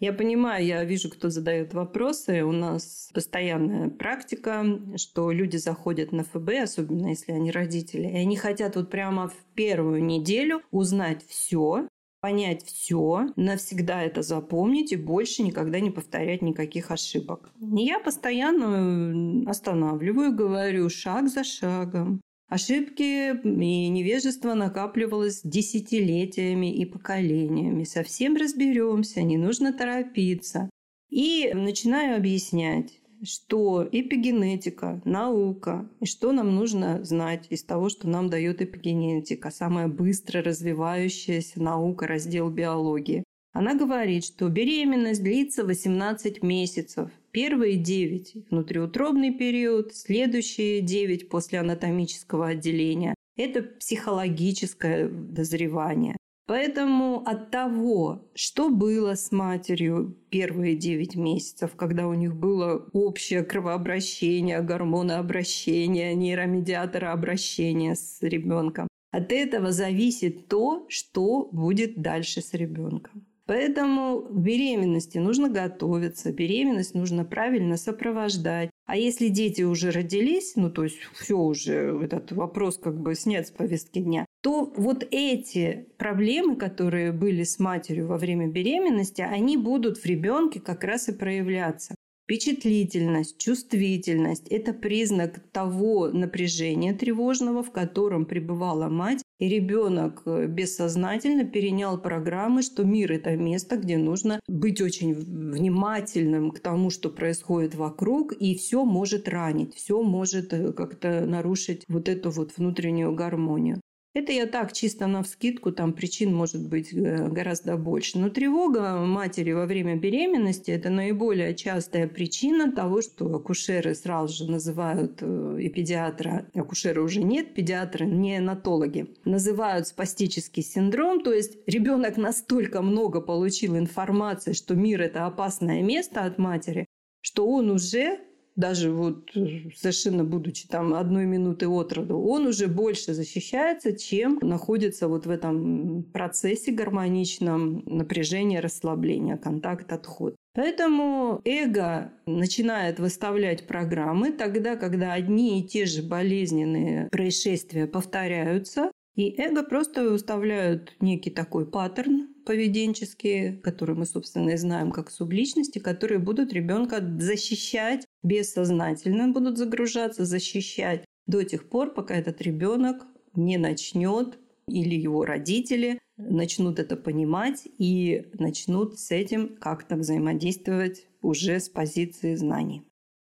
Я 0.00 0.12
понимаю, 0.12 0.66
я 0.66 0.82
вижу, 0.82 1.08
кто 1.08 1.30
задает 1.30 1.74
вопросы. 1.74 2.42
У 2.42 2.50
нас 2.50 3.08
постоянная 3.14 3.88
практика, 3.88 4.64
что 4.96 5.30
люди 5.30 5.58
заходят 5.58 6.10
на 6.10 6.24
ФБ, 6.24 6.64
особенно 6.64 7.10
если 7.10 7.30
они 7.30 7.52
родители, 7.52 8.08
и 8.08 8.16
они 8.16 8.36
хотят 8.36 8.74
вот 8.74 8.90
прямо 8.90 9.28
в 9.28 9.36
первую 9.54 10.04
неделю 10.04 10.62
узнать 10.72 11.24
все, 11.28 11.86
понять 12.22 12.64
все, 12.64 13.26
навсегда 13.34 14.02
это 14.02 14.22
запомнить 14.22 14.92
и 14.92 14.96
больше 14.96 15.42
никогда 15.42 15.80
не 15.80 15.90
повторять 15.90 16.40
никаких 16.40 16.92
ошибок. 16.92 17.50
Я 17.60 17.98
постоянно 17.98 19.50
останавливаю, 19.50 20.34
говорю 20.34 20.88
шаг 20.88 21.28
за 21.28 21.42
шагом. 21.42 22.22
Ошибки 22.48 23.30
и 23.44 23.88
невежество 23.88 24.54
накапливалось 24.54 25.40
десятилетиями 25.42 26.72
и 26.72 26.84
поколениями. 26.84 27.82
Совсем 27.84 28.36
разберемся, 28.36 29.22
не 29.22 29.36
нужно 29.36 29.72
торопиться. 29.72 30.70
И 31.10 31.50
начинаю 31.54 32.16
объяснять 32.16 33.01
что 33.22 33.88
эпигенетика, 33.90 35.00
наука, 35.04 35.88
и 36.00 36.06
что 36.06 36.32
нам 36.32 36.54
нужно 36.54 37.04
знать 37.04 37.46
из 37.50 37.62
того, 37.62 37.88
что 37.88 38.08
нам 38.08 38.28
дает 38.28 38.62
эпигенетика, 38.62 39.50
самая 39.50 39.88
быстро 39.88 40.42
развивающаяся 40.42 41.62
наука, 41.62 42.06
раздел 42.06 42.50
биологии. 42.50 43.24
Она 43.52 43.74
говорит, 43.74 44.24
что 44.24 44.48
беременность 44.48 45.22
длится 45.22 45.64
18 45.64 46.42
месяцев. 46.42 47.10
Первые 47.32 47.76
9– 47.76 48.48
внутриутробный 48.50 49.32
период, 49.32 49.94
следующие 49.94 50.80
9 50.80 51.28
после 51.28 51.60
анатомического 51.60 52.48
отделения– 52.48 53.14
это 53.36 53.62
психологическое 53.62 55.08
дозревание. 55.08 56.16
Поэтому 56.46 57.22
от 57.24 57.50
того, 57.50 58.28
что 58.34 58.68
было 58.68 59.14
с 59.14 59.30
матерью 59.30 60.16
первые 60.28 60.74
9 60.74 61.16
месяцев, 61.16 61.76
когда 61.76 62.08
у 62.08 62.14
них 62.14 62.34
было 62.34 62.88
общее 62.92 63.44
кровообращение, 63.44 64.60
гормонообращение, 64.60 66.14
нейромедиаторообращение 66.14 67.94
с 67.94 68.18
ребенком, 68.22 68.88
от 69.12 69.30
этого 69.30 69.72
зависит 69.72 70.48
то, 70.48 70.84
что 70.88 71.48
будет 71.52 72.00
дальше 72.00 72.40
с 72.40 72.54
ребенком. 72.54 73.26
Поэтому 73.46 74.28
беременности 74.30 75.18
нужно 75.18 75.48
готовиться, 75.48 76.32
беременность 76.32 76.94
нужно 76.94 77.24
правильно 77.24 77.76
сопровождать. 77.76 78.70
А 78.86 78.96
если 78.96 79.28
дети 79.28 79.62
уже 79.62 79.90
родились, 79.90 80.54
ну 80.56 80.70
то 80.70 80.84
есть 80.84 80.98
все 81.14 81.36
уже, 81.36 81.98
этот 82.02 82.32
вопрос 82.32 82.78
как 82.78 82.98
бы 83.00 83.14
снят 83.14 83.46
с 83.46 83.50
повестки 83.50 83.98
дня, 83.98 84.24
то 84.42 84.72
вот 84.76 85.06
эти 85.10 85.86
проблемы, 85.98 86.56
которые 86.56 87.12
были 87.12 87.44
с 87.44 87.58
матерью 87.60 88.08
во 88.08 88.18
время 88.18 88.48
беременности, 88.48 89.22
они 89.22 89.56
будут 89.56 89.98
в 89.98 90.04
ребенке 90.04 90.60
как 90.60 90.82
раз 90.84 91.08
и 91.08 91.12
проявляться. 91.12 91.94
Впечатлительность, 92.24 93.38
чувствительность– 93.38 94.48
это 94.50 94.72
признак 94.72 95.40
того 95.52 96.08
напряжения 96.08 96.94
тревожного, 96.94 97.62
в 97.62 97.72
котором 97.72 98.26
пребывала 98.26 98.88
мать, 98.88 99.22
и 99.38 99.48
ребенок 99.48 100.22
э, 100.24 100.46
бессознательно 100.46 101.44
перенял 101.44 102.00
программы, 102.00 102.62
что 102.62 102.84
мир– 102.84 103.12
это 103.12 103.36
место, 103.36 103.76
где 103.76 103.98
нужно 103.98 104.40
быть 104.48 104.80
очень 104.80 105.14
внимательным 105.14 106.52
к 106.52 106.60
тому, 106.60 106.90
что 106.90 107.10
происходит 107.10 107.74
вокруг, 107.74 108.32
и 108.32 108.56
все 108.56 108.84
может 108.84 109.28
ранить, 109.28 109.74
все 109.74 110.00
может 110.02 110.52
э, 110.52 110.72
как-то 110.72 111.26
нарушить 111.26 111.84
вот 111.88 112.08
эту 112.08 112.30
вот 112.30 112.56
внутреннюю 112.56 113.12
гармонию. 113.14 113.80
Это 114.14 114.30
я 114.30 114.46
так, 114.46 114.74
чисто 114.74 115.06
на 115.06 115.22
вскидку, 115.22 115.72
там 115.72 115.94
причин 115.94 116.34
может 116.34 116.68
быть 116.68 116.92
э, 116.92 117.28
гораздо 117.28 117.78
больше. 117.78 118.18
Но 118.18 118.28
тревога 118.28 118.98
матери 119.06 119.52
во 119.52 119.64
время 119.64 119.96
беременности– 119.96 120.70
это 120.72 120.90
наиболее 120.90 121.54
частая 121.54 122.06
причина 122.08 122.70
того, 122.70 123.00
что 123.00 123.34
акушеры 123.34 123.94
сразу 123.94 124.44
же 124.44 124.50
называют 124.50 125.18
э, 125.22 125.58
и 125.62 125.70
педиатра, 125.70 126.46
акушеры 126.54 127.00
уже 127.00 127.22
нет, 127.22 127.54
педиатры, 127.54 128.04
неонатологи, 128.04 129.06
называют 129.24 129.88
спастический 129.88 130.62
синдром, 130.62 131.22
то 131.22 131.32
есть 131.32 131.56
ребенок 131.66 132.18
настолько 132.18 132.82
много 132.82 133.22
получил 133.22 133.78
информации, 133.78 134.52
что 134.52 134.74
мир– 134.74 135.00
это 135.02 135.24
опасное 135.24 135.80
место 135.80 136.24
от 136.24 136.36
матери, 136.36 136.84
что 137.22 137.46
он 137.46 137.70
уже 137.70 138.20
даже 138.56 138.90
вот 138.90 139.30
э, 139.34 139.70
совершенно 139.74 140.24
будучи 140.24 140.68
там 140.68 140.94
одной 140.94 141.26
минуты 141.26 141.68
от 141.68 141.92
роду, 141.92 142.18
он 142.18 142.46
уже 142.46 142.66
больше 142.66 143.14
защищается, 143.14 143.92
чем 143.92 144.38
находится 144.42 145.08
вот 145.08 145.26
в 145.26 145.30
этом 145.30 146.04
процессе 146.12 146.72
гармоничном 146.72 147.82
напряжения, 147.86 148.60
расслабления, 148.60 149.36
контакт, 149.36 149.92
отход. 149.92 150.36
Поэтому 150.54 151.40
эго 151.44 152.12
начинает 152.26 152.98
выставлять 152.98 153.66
программы 153.66 154.32
тогда, 154.32 154.76
когда 154.76 155.14
одни 155.14 155.60
и 155.60 155.66
те 155.66 155.86
же 155.86 156.02
болезненные 156.02 157.08
происшествия 157.10 157.86
повторяются, 157.86 158.90
и 159.14 159.34
эго 159.40 159.62
просто 159.62 160.08
выставляют 160.08 160.94
некий 161.00 161.30
такой 161.30 161.66
паттерн 161.66 162.28
поведенческий, 162.46 163.58
который 163.58 163.94
мы, 163.94 164.06
собственно, 164.06 164.50
и 164.50 164.56
знаем 164.56 164.90
как 164.90 165.10
субличности, 165.10 165.78
которые 165.78 166.18
будут 166.18 166.52
ребенка 166.52 167.00
защищать 167.18 168.06
бессознательно, 168.22 169.28
будут 169.28 169.58
загружаться, 169.58 170.24
защищать 170.24 171.04
до 171.26 171.42
тех 171.44 171.68
пор, 171.68 171.92
пока 171.92 172.14
этот 172.14 172.40
ребенок 172.42 173.06
не 173.34 173.58
начнет 173.58 174.38
или 174.66 174.94
его 174.94 175.24
родители 175.24 175.98
начнут 176.16 176.78
это 176.78 176.96
понимать 176.96 177.66
и 177.78 178.26
начнут 178.34 178.98
с 178.98 179.10
этим 179.10 179.56
как-то 179.56 179.96
взаимодействовать 179.96 181.06
уже 181.20 181.60
с 181.60 181.68
позиции 181.68 182.34
знаний. 182.34 182.82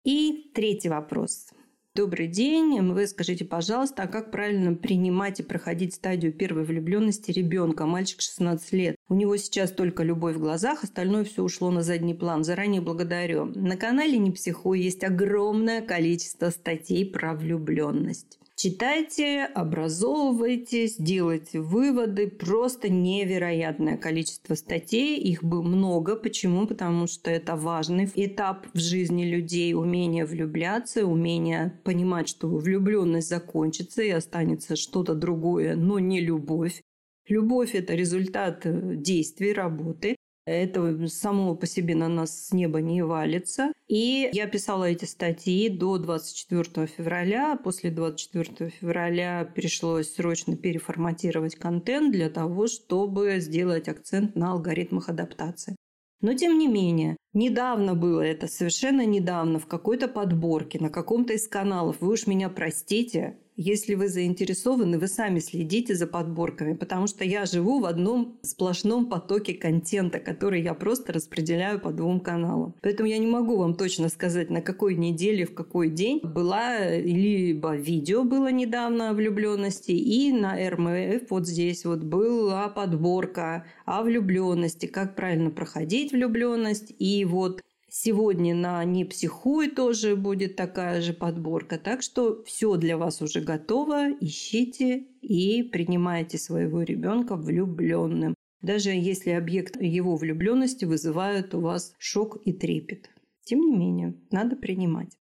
И 0.04 0.50
третий 0.54 0.88
вопрос. 0.88 1.48
Добрый 1.96 2.26
день. 2.26 2.78
Вы 2.92 3.06
скажите, 3.06 3.46
пожалуйста, 3.46 4.02
а 4.02 4.06
как 4.06 4.30
правильно 4.30 4.74
принимать 4.74 5.40
и 5.40 5.42
проходить 5.42 5.94
стадию 5.94 6.30
первой 6.30 6.64
влюбленности 6.64 7.30
ребенка? 7.30 7.86
Мальчик 7.86 8.20
16 8.20 8.72
лет. 8.74 8.96
У 9.08 9.14
него 9.14 9.34
сейчас 9.38 9.70
только 9.70 10.02
любовь 10.02 10.36
в 10.36 10.40
глазах, 10.40 10.84
остальное 10.84 11.24
все 11.24 11.42
ушло 11.42 11.70
на 11.70 11.80
задний 11.80 12.12
план. 12.12 12.44
Заранее 12.44 12.82
благодарю. 12.82 13.46
На 13.46 13.78
канале 13.78 14.18
Не 14.18 14.30
психу 14.30 14.74
есть 14.74 15.04
огромное 15.04 15.80
количество 15.80 16.50
статей 16.50 17.10
про 17.10 17.32
влюбленность. 17.32 18.40
Читайте, 18.58 19.44
образовывайтесь, 19.44 20.96
делайте 20.96 21.60
выводы. 21.60 22.26
Просто 22.26 22.88
невероятное 22.88 23.98
количество 23.98 24.54
статей. 24.54 25.20
Их 25.20 25.44
бы 25.44 25.62
много. 25.62 26.16
Почему? 26.16 26.66
Потому 26.66 27.06
что 27.06 27.30
это 27.30 27.54
важный 27.54 28.08
этап 28.14 28.66
в 28.72 28.78
жизни 28.78 29.26
людей. 29.26 29.74
Умение 29.74 30.24
влюбляться, 30.24 31.04
умение 31.04 31.78
понимать, 31.84 32.30
что 32.30 32.48
влюбленность 32.48 33.28
закончится 33.28 34.00
и 34.00 34.08
останется 34.08 34.74
что-то 34.74 35.14
другое, 35.14 35.76
но 35.76 35.98
не 35.98 36.20
любовь. 36.20 36.80
Любовь– 37.28 37.74
это 37.74 37.94
результат 37.94 38.62
действий, 39.02 39.52
работы. 39.52 40.16
Это 40.46 41.08
само 41.08 41.56
по 41.56 41.66
себе 41.66 41.96
на 41.96 42.08
нас 42.08 42.46
с 42.46 42.52
неба 42.52 42.80
не 42.80 43.02
валится. 43.02 43.72
И 43.88 44.30
я 44.32 44.46
писала 44.46 44.84
эти 44.84 45.04
статьи 45.04 45.68
до 45.68 45.98
24 45.98 46.86
февраля. 46.86 47.56
После 47.56 47.90
24 47.90 48.70
февраля 48.70 49.44
пришлось 49.52 50.14
срочно 50.14 50.56
переформатировать 50.56 51.56
контент 51.56 52.12
для 52.12 52.30
того, 52.30 52.68
чтобы 52.68 53.40
сделать 53.40 53.88
акцент 53.88 54.36
на 54.36 54.52
алгоритмах 54.52 55.08
адаптации. 55.08 55.74
Но 56.20 56.32
тем 56.34 56.58
не 56.58 56.68
менее, 56.68 57.16
недавно 57.34 57.94
было 57.94 58.20
это, 58.20 58.46
совершенно 58.46 59.04
недавно, 59.04 59.58
в 59.58 59.66
какой-то 59.66 60.06
подборке, 60.06 60.78
на 60.78 60.90
каком-то 60.90 61.32
из 61.34 61.46
каналов. 61.48 61.96
Вы 62.00 62.12
уж 62.12 62.26
меня 62.28 62.48
простите, 62.48 63.36
если 63.56 63.94
вы 63.94 64.08
заинтересованы, 64.08 64.98
вы 64.98 65.08
сами 65.08 65.38
следите 65.38 65.94
за 65.94 66.06
подборками, 66.06 66.74
потому 66.74 67.06
что 67.06 67.24
я 67.24 67.46
живу 67.46 67.80
в 67.80 67.86
одном 67.86 68.38
сплошном 68.42 69.06
потоке 69.06 69.54
контента, 69.54 70.18
который 70.18 70.62
я 70.62 70.74
просто 70.74 71.12
распределяю 71.12 71.80
по 71.80 71.90
двум 71.90 72.20
каналам. 72.20 72.74
Поэтому 72.82 73.08
я 73.08 73.18
не 73.18 73.26
могу 73.26 73.56
вам 73.56 73.74
точно 73.74 74.08
сказать, 74.08 74.50
на 74.50 74.60
какой 74.60 74.94
неделе, 74.94 75.46
в 75.46 75.54
какой 75.54 75.88
день 75.88 76.20
была 76.22 76.86
либо 76.90 77.74
видео 77.76 78.24
было 78.24 78.52
недавно 78.52 79.10
о 79.10 79.14
влюбленности, 79.14 79.92
и 79.92 80.32
на 80.32 80.56
РМФ 80.56 81.30
вот 81.30 81.46
здесь 81.46 81.84
вот 81.84 82.00
была 82.00 82.68
подборка 82.68 83.64
о 83.84 84.02
влюбленности, 84.02 84.86
как 84.86 85.16
правильно 85.16 85.50
проходить 85.50 86.12
влюбленность. 86.12 86.94
И 86.98 87.24
вот 87.24 87.62
Сегодня 87.98 88.54
на 88.54 88.84
«Не 88.84 89.06
психуй» 89.06 89.70
тоже 89.70 90.16
будет 90.16 90.54
такая 90.54 91.00
же 91.00 91.14
подборка. 91.14 91.78
Так 91.78 92.02
что 92.02 92.44
все 92.44 92.76
для 92.76 92.98
вас 92.98 93.22
уже 93.22 93.40
готово. 93.40 94.10
Ищите 94.20 95.06
и 95.22 95.62
принимайте 95.62 96.36
своего 96.36 96.82
ребенка 96.82 97.36
влюбленным. 97.36 98.34
Даже 98.60 98.90
если 98.90 99.30
объект 99.30 99.80
его 99.80 100.16
влюбленности 100.16 100.84
вызывает 100.84 101.54
у 101.54 101.60
вас 101.60 101.94
шок 101.96 102.36
и 102.44 102.52
трепет. 102.52 103.08
Тем 103.46 103.60
не 103.60 103.74
менее, 103.74 104.14
надо 104.30 104.56
принимать. 104.56 105.16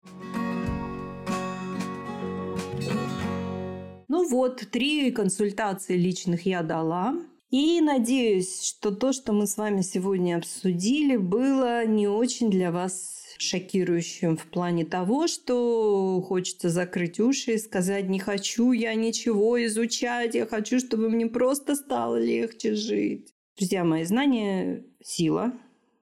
Ну 4.09 4.27
вот, 4.27 4.67
три 4.69 5.11
консультации 5.11 5.95
личных 5.95 6.45
я 6.45 6.61
дала. 6.61 7.15
И 7.55 7.79
надеюсь, 7.79 8.61
что 8.63 8.91
то, 8.91 9.13
что 9.13 9.31
мы 9.31 9.47
с 9.47 9.55
вами 9.55 9.79
сегодня 9.79 10.35
обсудили, 10.35 11.15
было 11.15 11.85
не 11.85 12.05
очень 12.05 12.51
для 12.51 12.69
вас 12.69 13.33
шокирующим 13.37 14.35
в 14.35 14.45
плане 14.47 14.83
того, 14.83 15.27
что 15.27 16.21
хочется 16.27 16.67
закрыть 16.67 17.21
уши 17.21 17.53
и 17.53 17.57
сказать 17.57 18.09
«не 18.09 18.19
хочу 18.19 18.73
я 18.73 18.93
ничего 18.93 19.65
изучать, 19.67 20.35
я 20.35 20.45
хочу, 20.45 20.79
чтобы 20.79 21.09
мне 21.09 21.27
просто 21.27 21.75
стало 21.75 22.21
легче 22.21 22.75
жить». 22.75 23.33
Друзья 23.57 23.85
мои, 23.85 24.03
знания– 24.03 24.83
сила, 25.01 25.53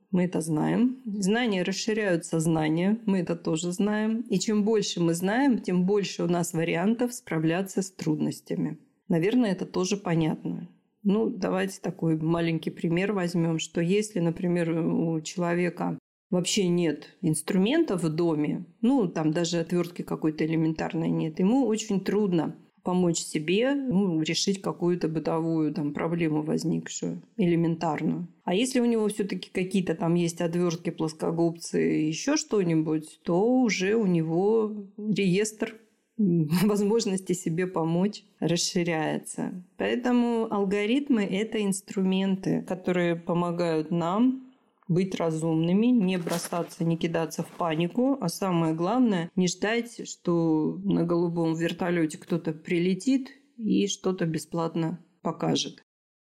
мы 0.09 0.23
это 0.23 0.41
знаем. 0.41 1.03
Знания 1.05 1.61
расширяют 1.61 2.25
сознание, 2.25 2.99
мы 3.05 3.19
это 3.19 3.35
тоже 3.35 3.73
знаем. 3.73 4.21
И 4.21 4.39
чем 4.39 4.63
больше 4.63 5.01
мы 5.01 5.13
знаем, 5.13 5.59
тем 5.59 5.85
больше 5.85 6.23
у 6.23 6.27
нас 6.27 6.53
вариантов 6.53 7.13
справляться 7.13 7.83
с 7.83 7.91
трудностями. 7.91 8.79
Наверное, 9.07 9.51
это 9.51 9.67
тоже 9.67 9.97
понятно. 9.97 10.67
Ну, 11.03 11.29
давайте 11.29 11.79
такой 11.81 12.17
маленький 12.17 12.69
пример 12.69 13.13
возьмем, 13.13 13.59
что 13.59 13.81
если, 13.81 14.19
например, 14.19 14.71
у 14.71 15.19
человека 15.21 15.99
вообще 16.29 16.67
нет 16.67 17.15
инструментов 17.21 18.03
в 18.03 18.09
доме, 18.09 18.65
ну, 18.81 19.07
там 19.07 19.31
даже 19.31 19.59
отвертки 19.59 20.01
какой-то 20.01 20.45
элементарной 20.45 21.09
нет, 21.09 21.39
ему 21.39 21.65
очень 21.67 22.01
трудно 22.03 22.55
помочь 22.83 23.19
себе 23.19 23.73
ну, 23.73 24.21
решить 24.21 24.61
какую-то 24.61 25.07
бытовую 25.07 25.73
там, 25.73 25.93
проблему 25.93 26.43
возникшую, 26.43 27.21
элементарную. 27.37 28.27
А 28.43 28.53
если 28.53 28.79
у 28.79 28.85
него 28.85 29.07
все-таки 29.07 29.49
какие-то 29.51 29.95
там 29.95 30.15
есть 30.15 30.41
отвертки, 30.41 30.89
плоскогубцы, 30.89 31.77
еще 31.79 32.35
что-нибудь, 32.35 33.21
то 33.23 33.41
уже 33.61 33.95
у 33.95 34.05
него 34.05 34.85
реестр 34.97 35.75
возможности 36.17 37.33
себе 37.33 37.67
помочь 37.67 38.23
расширяется. 38.39 39.63
Поэтому 39.77 40.47
алгоритмы— 40.51 41.23
это 41.31 41.63
инструменты, 41.63 42.61
которые 42.63 43.15
помогают 43.15 43.91
нам 43.91 44.53
быть 44.87 45.15
разумными, 45.15 45.87
не 45.87 46.17
бросаться, 46.17 46.83
не 46.83 46.97
кидаться 46.97 47.43
в 47.43 47.47
панику, 47.47 48.17
а 48.19 48.29
самое 48.29 48.73
главное, 48.73 49.31
не 49.35 49.47
ждать, 49.47 50.07
что 50.07 50.79
на 50.83 51.03
голубом 51.03 51.55
вертолете 51.55 52.17
кто-то 52.17 52.53
прилетит 52.53 53.31
и 53.57 53.87
что-то 53.87 54.25
бесплатно 54.25 54.99
покажет. 55.21 55.83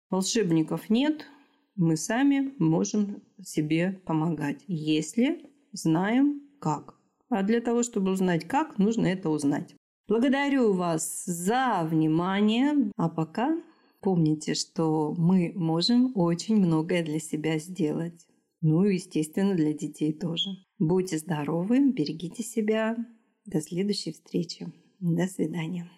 Волшебников 0.09 0.89
нет, 0.89 1.25
мы 1.75 1.97
сами 1.97 2.53
можем 2.57 3.21
себе 3.43 4.01
помогать, 4.05 4.63
если 4.67 5.45
знаем 5.71 6.41
как. 6.59 6.95
А 7.29 7.43
для 7.43 7.61
того, 7.61 7.83
чтобы 7.83 8.11
узнать 8.11 8.47
как, 8.47 8.77
нужно 8.77 9.07
это 9.07 9.29
узнать. 9.29 9.75
Благодарю 10.07 10.71
вас 10.71 11.25
за 11.25 11.85
внимание. 11.89 12.91
А 12.95 13.09
пока 13.09 13.61
помните, 13.99 14.53
что 14.53 15.13
мы 15.17 15.51
можем 15.53 16.13
очень 16.15 16.55
многое 16.55 17.03
для 17.03 17.19
себя 17.19 17.59
сделать. 17.59 18.25
Ну 18.61 18.85
и, 18.85 18.95
естественно, 18.95 19.53
для 19.53 19.73
детей 19.73 20.13
тоже. 20.13 20.49
Будьте 20.79 21.17
здоровы, 21.17 21.91
берегите 21.91 22.41
себя. 22.41 22.95
До 23.45 23.59
следующей 23.59 24.13
встречи. 24.13 24.71
До 25.01 25.27
свидания. 25.27 25.89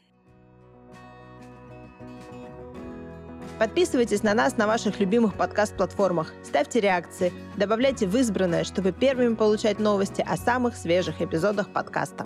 Подписывайтесь 3.59 4.23
на 4.23 4.33
нас 4.33 4.57
на 4.57 4.65
ваших 4.65 4.99
любимых 4.99 5.37
подкаст-платформах, 5.37 6.33
ставьте 6.43 6.79
реакции, 6.79 7.33
добавляйте 7.57 8.07
в 8.07 8.15
избранное, 8.15 8.63
чтобы 8.63 8.93
первыми 8.93 9.35
получать 9.35 9.79
новости 9.79 10.25
о 10.25 10.37
самых 10.37 10.77
свежих 10.77 11.21
эпизодах 11.21 11.73
подкаста. 11.73 12.25